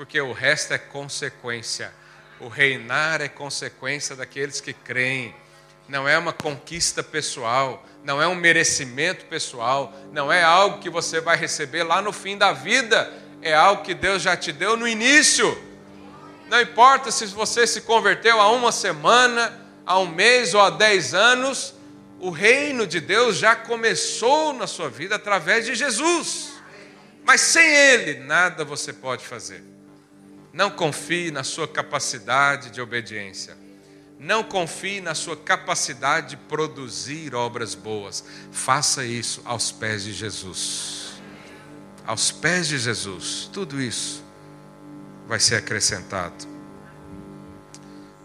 [0.00, 1.92] porque o resto é consequência.
[2.40, 5.34] O reinar é consequência daqueles que creem.
[5.86, 11.20] Não é uma conquista pessoal, não é um merecimento pessoal, não é algo que você
[11.20, 14.88] vai receber lá no fim da vida, é algo que Deus já te deu no
[14.88, 15.54] início.
[16.48, 19.52] Não importa se você se converteu há uma semana,
[19.84, 21.74] há um mês ou há dez anos,
[22.18, 26.54] o reino de Deus já começou na sua vida através de Jesus.
[27.22, 29.62] Mas sem Ele, nada você pode fazer.
[30.52, 33.56] Não confie na sua capacidade de obediência.
[34.18, 38.24] Não confie na sua capacidade de produzir obras boas.
[38.50, 41.12] Faça isso aos pés de Jesus.
[42.06, 43.48] Aos pés de Jesus.
[43.52, 44.22] Tudo isso
[45.26, 46.46] vai ser acrescentado.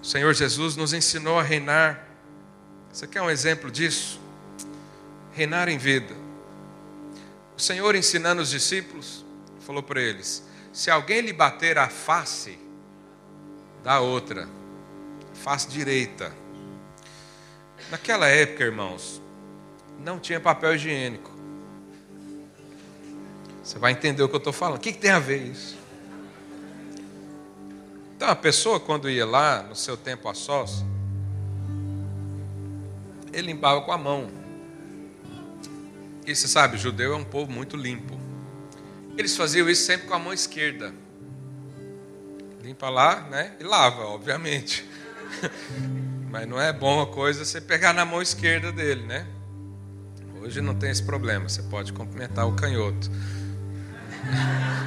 [0.02, 2.08] O Senhor Jesus nos ensinou a reinar.
[2.92, 4.20] Você quer um exemplo disso?
[5.32, 6.14] Reinar em vida.
[7.58, 9.24] O Senhor ensinando os discípulos,
[9.62, 10.44] falou para eles:
[10.76, 12.60] se alguém lhe bater a face,
[13.82, 14.46] dá outra,
[15.34, 16.34] face direita.
[17.90, 19.22] Naquela época, irmãos,
[20.04, 21.32] não tinha papel higiênico.
[23.64, 24.76] Você vai entender o que eu estou falando.
[24.76, 25.78] O que, que tem a ver isso?
[28.18, 30.84] Então, a pessoa, quando ia lá, no seu tempo a sós,
[33.32, 34.28] ele limpava com a mão.
[36.26, 38.15] E você sabe, judeu é um povo muito limpo.
[39.18, 40.94] Eles faziam isso sempre com a mão esquerda.
[42.62, 43.56] Limpa lá, né?
[43.60, 44.86] E lava, obviamente.
[46.30, 49.26] Mas não é bom a coisa você pegar na mão esquerda dele, né?
[50.42, 53.10] Hoje não tem esse problema, você pode cumprimentar o canhoto.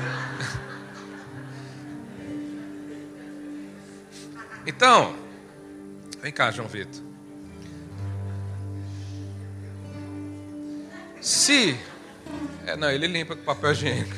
[4.69, 5.17] Então,
[6.21, 7.03] vem cá, João Vitor.
[11.23, 11.75] Se
[12.67, 14.17] é, não, ele limpa com papel higiênico.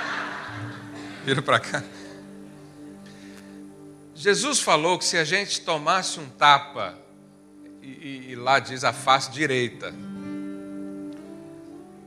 [1.24, 1.82] Vira para cá.
[4.14, 6.98] Jesus falou que se a gente tomasse um tapa,
[7.82, 9.92] e, e, lá diz a face direita,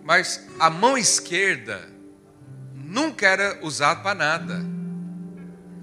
[0.04, 1.90] mas a mão esquerda
[2.74, 4.66] nunca era usada para nada.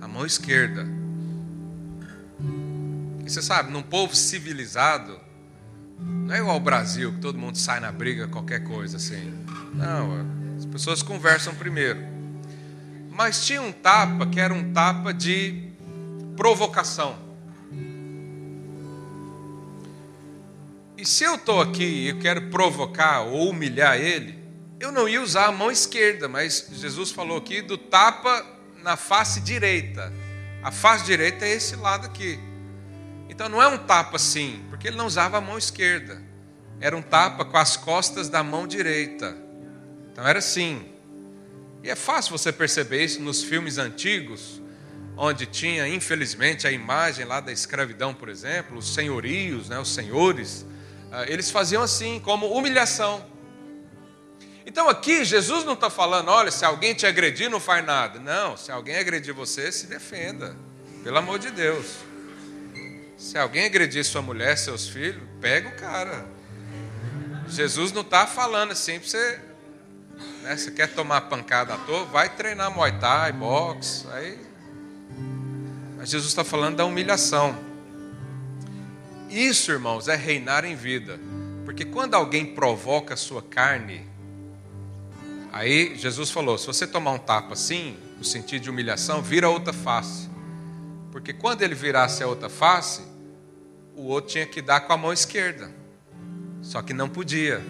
[0.01, 0.87] A mão esquerda.
[3.25, 5.21] E você sabe, num povo civilizado,
[6.03, 9.33] não é igual ao Brasil, que todo mundo sai na briga, qualquer coisa assim.
[9.75, 10.27] Não,
[10.59, 12.01] as pessoas conversam primeiro.
[13.11, 15.71] Mas tinha um tapa que era um tapa de
[16.37, 17.17] provocação.
[20.97, 24.39] E se eu estou aqui e eu quero provocar ou humilhar ele,
[24.79, 28.45] eu não ia usar a mão esquerda, mas Jesus falou aqui do tapa
[28.83, 30.13] na face direita.
[30.63, 32.39] A face direita é esse lado aqui.
[33.33, 36.21] Então não é um tapa assim, porque ele não usava a mão esquerda.
[36.79, 39.35] Era um tapa com as costas da mão direita.
[40.13, 40.93] Então era assim.
[41.83, 44.61] E é fácil você perceber isso nos filmes antigos.
[45.17, 50.67] onde tinha, infelizmente, a imagem lá da escravidão, por exemplo, os senhorios, né, os senhores,
[51.11, 53.25] ah, eles faziam assim, como humilhação.
[54.67, 58.19] Então aqui Jesus não está falando, olha, se alguém te agredir, não faz nada.
[58.19, 60.55] Não, se alguém agredir você, se defenda.
[61.03, 62.12] Pelo amor de Deus.
[63.23, 66.27] Se alguém agredir sua mulher, seus filhos, pega o cara.
[67.47, 69.41] Jesus não está falando assim para você.
[70.43, 74.09] Né, você quer tomar pancada à toa, vai treinar Muay Thai, boxe.
[74.11, 74.37] Aí...
[75.97, 77.57] Mas Jesus está falando da humilhação.
[79.31, 81.19] Isso, irmãos, é reinar em vida.
[81.65, 84.05] Porque quando alguém provoca a sua carne,
[85.53, 89.73] aí Jesus falou: se você tomar um tapa assim, no sentido de humilhação, vira outra
[89.73, 90.29] face.
[91.13, 93.12] Porque quando ele virasse a outra face,
[93.95, 95.71] o outro tinha que dar com a mão esquerda.
[96.63, 97.61] Só que não podia.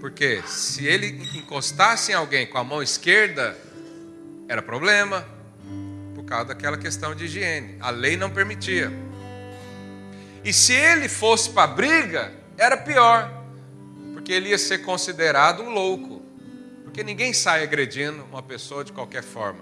[0.00, 3.56] Porque se ele encostasse em alguém com a mão esquerda,
[4.48, 5.26] era problema,
[6.14, 7.76] por causa daquela questão de higiene.
[7.80, 8.92] A lei não permitia.
[10.44, 13.44] E se ele fosse para a briga, era pior,
[14.12, 16.22] porque ele ia ser considerado um louco.
[16.84, 19.60] Porque ninguém sai agredindo uma pessoa de qualquer forma.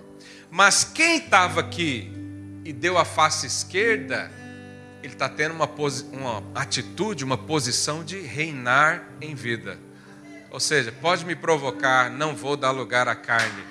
[0.51, 2.13] Mas quem estava aqui
[2.65, 4.31] e deu a face esquerda,
[5.03, 5.69] ele está tendo uma,
[6.13, 9.79] uma atitude, uma posição de reinar em vida.
[10.51, 13.65] Ou seja, pode me provocar, não vou dar lugar à carne.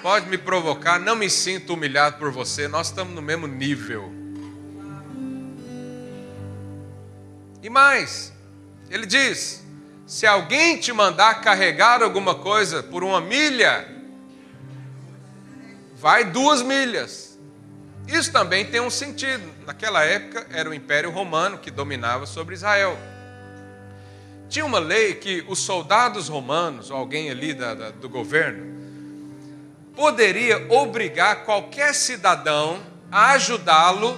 [0.00, 4.12] Pode me provocar, não me sinto humilhado por você, nós estamos no mesmo nível.
[7.62, 8.32] E mais,
[8.90, 9.64] ele diz:
[10.06, 13.88] se alguém te mandar carregar alguma coisa por uma milha,
[15.96, 17.33] vai duas milhas.
[18.06, 19.42] Isso também tem um sentido.
[19.66, 22.98] Naquela época era o Império Romano que dominava sobre Israel.
[24.48, 28.74] Tinha uma lei que os soldados romanos, ou alguém ali da, da, do governo,
[29.96, 32.80] poderia obrigar qualquer cidadão
[33.10, 34.16] a ajudá-lo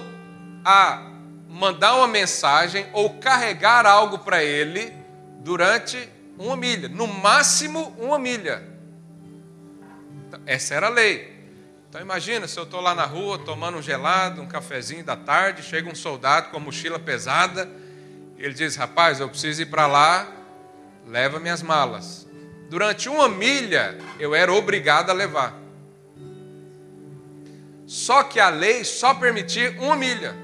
[0.65, 1.11] a
[1.47, 4.93] mandar uma mensagem ou carregar algo para ele
[5.39, 5.97] durante
[6.37, 8.63] uma milha, no máximo uma milha.
[10.27, 11.36] Então, essa era a lei.
[11.97, 15.63] Então imagina se eu estou lá na rua tomando um gelado, um cafezinho da tarde,
[15.63, 17.67] chega um soldado com a mochila pesada,
[18.37, 20.31] e ele diz: Rapaz, eu preciso ir para lá,
[21.07, 22.27] leva minhas malas.
[22.69, 25.59] Durante uma milha eu era obrigado a levar.
[27.87, 30.35] Só que a lei só permitia uma milha.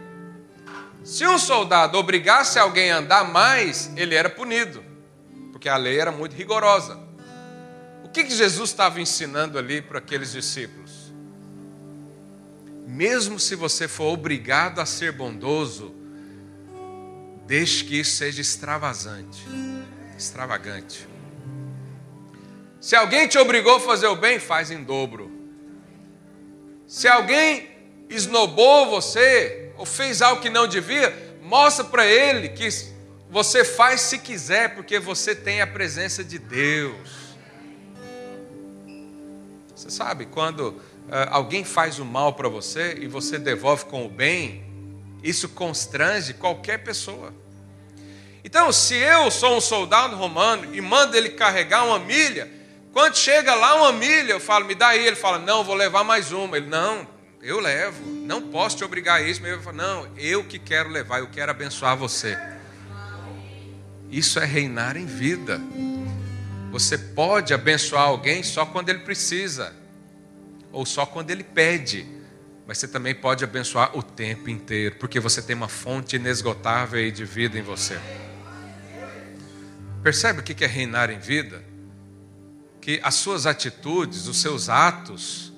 [1.04, 4.84] Se um soldado obrigasse alguém a andar mais, ele era punido,
[5.52, 7.00] porque a lei era muito rigorosa.
[8.04, 10.83] O que, que Jesus estava ensinando ali para aqueles discípulos?
[12.94, 15.96] Mesmo se você for obrigado a ser bondoso,
[17.48, 19.44] deixe que isso seja extravasante,
[20.16, 21.08] extravagante.
[22.80, 25.32] Se alguém te obrigou a fazer o bem, faz em dobro.
[26.86, 27.68] Se alguém
[28.10, 32.70] esnobou você ou fez algo que não devia, mostra para ele que
[33.28, 37.10] você faz se quiser, porque você tem a presença de Deus.
[39.76, 40.80] Você sabe, quando
[41.30, 44.64] alguém faz o mal para você e você devolve com o bem,
[45.22, 47.34] isso constrange qualquer pessoa.
[48.44, 52.52] Então, se eu sou um soldado romano e mando ele carregar uma milha,
[52.92, 55.06] quando chega lá uma milha, eu falo, me dá aí.
[55.06, 56.58] Ele fala, não, vou levar mais uma.
[56.58, 57.08] Ele, não,
[57.42, 59.46] eu levo, não posso te obrigar a isso.
[59.46, 62.38] Eu falo, não, eu que quero levar, eu quero abençoar você.
[64.12, 65.60] Isso é reinar em vida.
[66.72, 69.83] Você pode abençoar alguém só quando ele precisa
[70.74, 72.06] ou só quando ele pede.
[72.68, 77.24] Mas você também pode abençoar o tempo inteiro, porque você tem uma fonte inesgotável de
[77.24, 78.00] vida em você.
[80.02, 81.64] Percebe o que é reinar em vida?
[82.82, 85.54] Que as suas atitudes, os seus atos,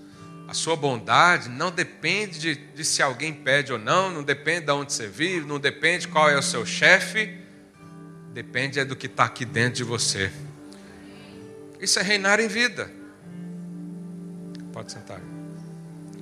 [0.47, 4.72] a sua bondade não depende de, de se alguém pede ou não, não depende de
[4.72, 7.36] onde você vive, não depende qual é o seu chefe,
[8.34, 10.32] depende é do que está aqui dentro de você.
[11.80, 12.91] Isso é reinar em vida.
[14.76, 15.21] Pode sentar.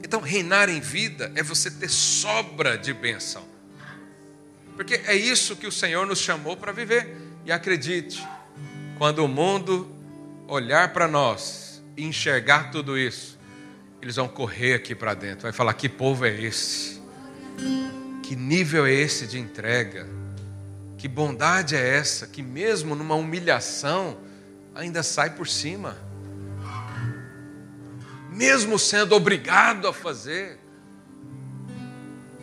[0.04, 3.44] Então, reinar em vida é você ter sobra de bênção.
[4.76, 7.18] Porque é isso que o Senhor nos chamou para viver.
[7.46, 8.24] E acredite,
[9.00, 9.92] quando o mundo
[10.48, 13.40] olhar para nós e enxergar tudo isso,
[14.00, 17.02] eles vão correr aqui para dentro, vai falar: que povo é esse?
[18.22, 20.08] Que nível é esse de entrega?
[20.96, 24.16] Que bondade é essa que, mesmo numa humilhação,
[24.76, 26.13] ainda sai por cima?
[28.34, 30.60] Mesmo sendo obrigado a fazer,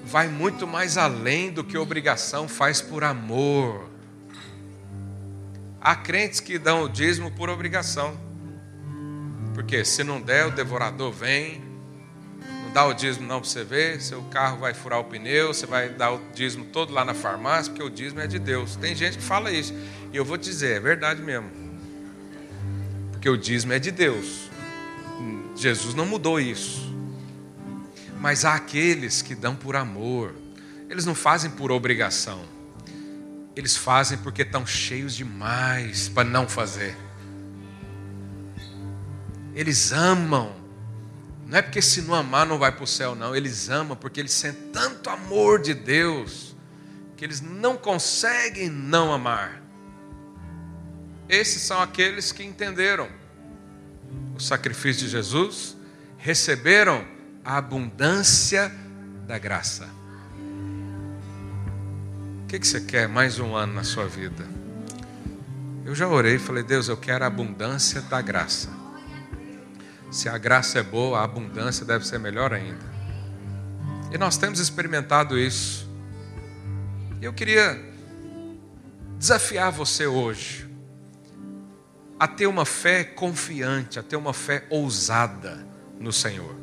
[0.04, 3.90] vai muito mais além do que obrigação, faz por amor.
[5.80, 8.16] Há crentes que dão o dízimo por obrigação,
[9.54, 11.60] porque se não der, o devorador vem,
[12.64, 15.66] não dá o dízimo não para você ver, seu carro vai furar o pneu, você
[15.66, 18.76] vai dar o dízimo todo lá na farmácia, porque o dízimo é de Deus.
[18.76, 19.74] Tem gente que fala isso.
[20.12, 21.50] E eu vou dizer, é verdade mesmo.
[23.10, 24.49] Porque o dízimo é de Deus.
[25.56, 26.94] Jesus não mudou isso.
[28.20, 30.34] Mas há aqueles que dão por amor.
[30.88, 32.44] Eles não fazem por obrigação.
[33.56, 36.96] Eles fazem porque estão cheios demais para não fazer.
[39.54, 40.54] Eles amam.
[41.46, 43.34] Não é porque se não amar não vai para o céu, não.
[43.34, 46.54] Eles amam porque eles sentem tanto amor de Deus
[47.16, 49.60] que eles não conseguem não amar.
[51.28, 53.19] Esses são aqueles que entenderam
[54.40, 55.76] o sacrifício de Jesus,
[56.16, 57.04] receberam
[57.44, 58.72] a abundância
[59.26, 59.86] da graça.
[62.42, 64.44] O que, você quer mais um ano na sua vida?
[65.84, 68.70] Eu já orei e falei, Deus, eu quero a abundância da graça.
[70.10, 72.90] Se a graça é boa, a abundância deve ser melhor ainda.
[74.10, 75.88] E nós temos experimentado isso.
[77.20, 77.78] Eu queria
[79.18, 80.69] desafiar você hoje
[82.20, 85.66] a ter uma fé confiante, a ter uma fé ousada
[85.98, 86.54] no Senhor.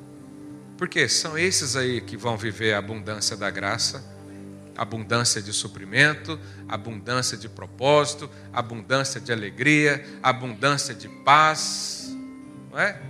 [0.78, 4.06] Porque são esses aí que vão viver a abundância da graça,
[4.78, 6.40] abundância de suprimento,
[6.70, 12.16] abundância de propósito, abundância de alegria, abundância de paz,
[12.70, 13.02] não é?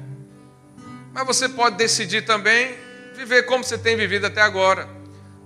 [1.13, 2.77] Mas você pode decidir também
[3.13, 4.87] viver como você tem vivido até agora,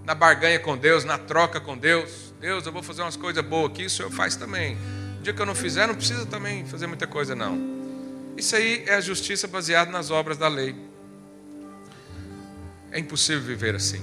[0.05, 2.31] na barganha com Deus, na troca com Deus.
[2.39, 4.77] Deus, eu vou fazer umas coisas boas aqui, o Senhor faz também.
[5.21, 7.55] O dia que eu não fizer, não precisa também fazer muita coisa, não.
[8.35, 10.75] Isso aí é a justiça baseada nas obras da lei.
[12.91, 14.01] É impossível viver assim.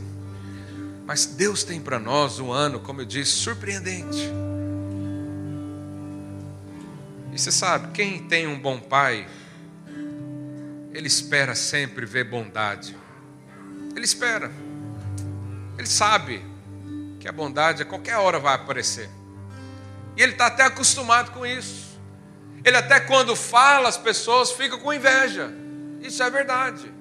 [1.05, 4.31] Mas Deus tem para nós um ano, como eu disse, surpreendente.
[7.33, 9.27] E você sabe, quem tem um bom pai,
[10.95, 12.97] ele espera sempre ver bondade.
[13.97, 14.53] Ele espera.
[15.77, 16.45] Ele sabe
[17.19, 19.18] que a bondade a qualquer hora vai aparecer.
[20.19, 21.97] E ele está até acostumado com isso.
[22.65, 25.49] Ele até quando fala, as pessoas ficam com inveja.
[26.01, 26.93] Isso é verdade.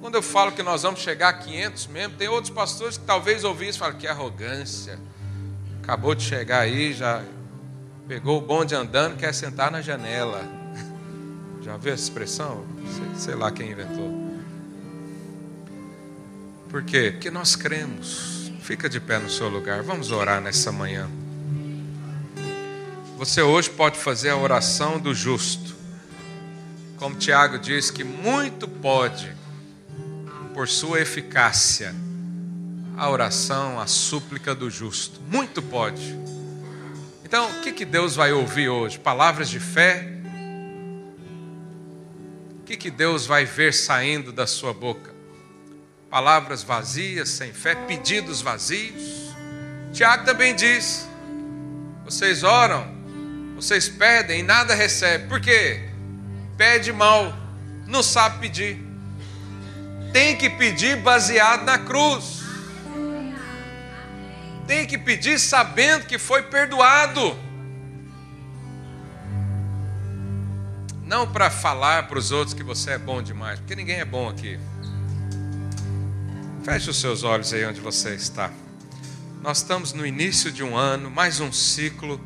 [0.00, 3.42] Quando eu falo que nós vamos chegar a 500 membros, tem outros pastores que talvez
[3.42, 5.00] ouvissem e falam que arrogância.
[5.82, 7.24] Acabou de chegar aí, já
[8.06, 10.44] pegou o bonde andando, quer sentar na janela.
[11.60, 12.64] Já viu essa expressão?
[12.94, 14.38] Sei, sei lá quem inventou.
[16.68, 17.10] Por quê?
[17.10, 18.35] Porque nós cremos.
[18.66, 19.84] Fica de pé no seu lugar.
[19.84, 21.08] Vamos orar nessa manhã.
[23.16, 25.72] Você hoje pode fazer a oração do justo.
[26.96, 29.32] Como Tiago diz que muito pode,
[30.52, 31.94] por sua eficácia,
[32.96, 35.20] a oração, a súplica do justo.
[35.30, 36.18] Muito pode.
[37.24, 38.98] Então, o que, que Deus vai ouvir hoje?
[38.98, 40.12] Palavras de fé
[42.58, 45.15] o que, que Deus vai ver saindo da sua boca?
[46.10, 49.34] Palavras vazias, sem fé, pedidos vazios.
[49.92, 51.08] Tiago também diz:
[52.04, 52.86] vocês oram,
[53.56, 55.28] vocês pedem e nada recebem.
[55.28, 55.88] Por quê?
[56.56, 57.36] Pede mal,
[57.86, 58.78] não sabe pedir.
[60.12, 62.42] Tem que pedir baseado na cruz.
[64.66, 67.36] Tem que pedir sabendo que foi perdoado.
[71.02, 74.28] Não para falar para os outros que você é bom demais, porque ninguém é bom
[74.28, 74.58] aqui.
[76.66, 78.50] Feche os seus olhos aí onde você está.
[79.40, 82.20] Nós estamos no início de um ano, mais um ciclo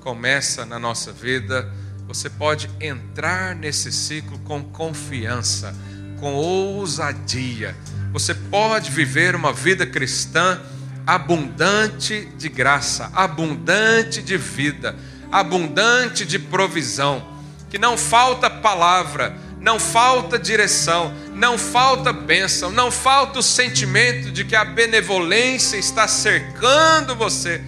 [0.00, 1.66] começa na nossa vida.
[2.06, 5.74] Você pode entrar nesse ciclo com confiança,
[6.18, 7.74] com ousadia.
[8.12, 10.60] Você pode viver uma vida cristã
[11.06, 14.94] abundante de graça, abundante de vida,
[15.32, 17.26] abundante de provisão
[17.70, 24.44] que não falta palavra, não falta direção, não falta bênção, não falta o sentimento de
[24.44, 27.60] que a benevolência está cercando você.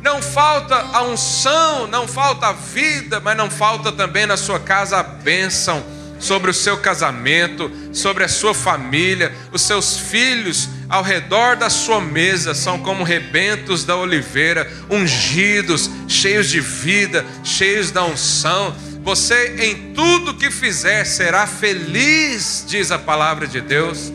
[0.00, 4.98] Não falta a unção, não falta a vida, mas não falta também na sua casa
[4.98, 5.84] a bênção
[6.20, 12.00] sobre o seu casamento, sobre a sua família, os seus filhos ao redor da sua
[12.00, 18.74] mesa são como rebentos da oliveira, ungidos, cheios de vida, cheios da unção
[19.06, 24.12] você em tudo que fizer será feliz, diz a palavra de Deus.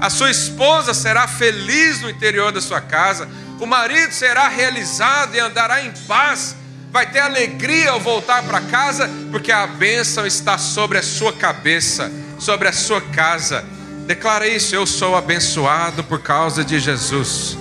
[0.00, 3.28] A sua esposa será feliz no interior da sua casa.
[3.58, 6.54] O marido será realizado e andará em paz.
[6.92, 12.08] Vai ter alegria ao voltar para casa, porque a bênção está sobre a sua cabeça,
[12.38, 13.64] sobre a sua casa.
[14.06, 17.58] Declara isso: eu sou abençoado por causa de Jesus.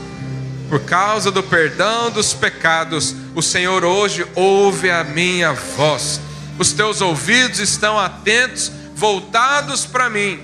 [0.70, 6.22] Por causa do perdão dos pecados, o Senhor hoje ouve a minha voz
[6.60, 10.40] os teus ouvidos estão atentos, voltados para mim.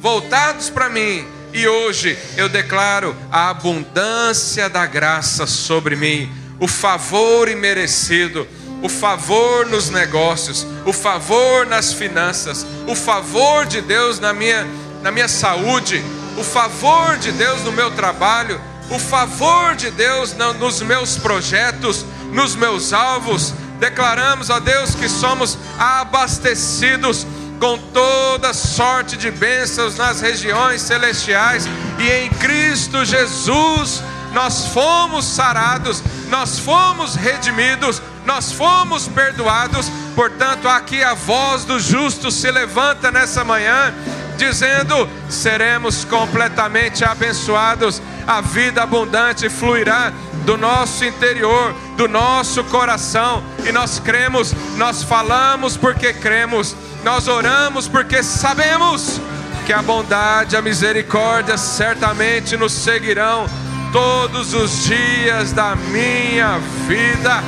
[0.00, 1.26] voltados para mim.
[1.52, 6.30] E hoje eu declaro a abundância da graça sobre mim,
[6.60, 8.46] o favor imerecido,
[8.82, 14.64] o favor nos negócios, o favor nas finanças, o favor de Deus na minha,
[15.02, 16.04] na minha saúde,
[16.36, 18.60] o favor de Deus no meu trabalho,
[18.90, 23.52] o favor de Deus nos meus projetos, nos meus alvos.
[23.78, 27.26] Declaramos a Deus que somos abastecidos
[27.58, 31.66] com toda sorte de bênçãos nas regiões celestiais
[31.98, 34.02] e em Cristo Jesus
[34.32, 39.90] nós fomos sarados, nós fomos redimidos, nós fomos perdoados.
[40.14, 43.94] Portanto, aqui a voz do justo se levanta nessa manhã
[44.38, 50.12] dizendo: seremos completamente abençoados, a vida abundante fluirá
[50.46, 56.74] do nosso interior, do nosso coração, e nós cremos, nós falamos porque cremos,
[57.04, 59.20] nós oramos porque sabemos
[59.66, 63.46] que a bondade, a misericórdia certamente nos seguirão
[63.92, 67.42] todos os dias da minha vida.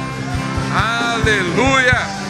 [0.74, 2.20] Aleluia!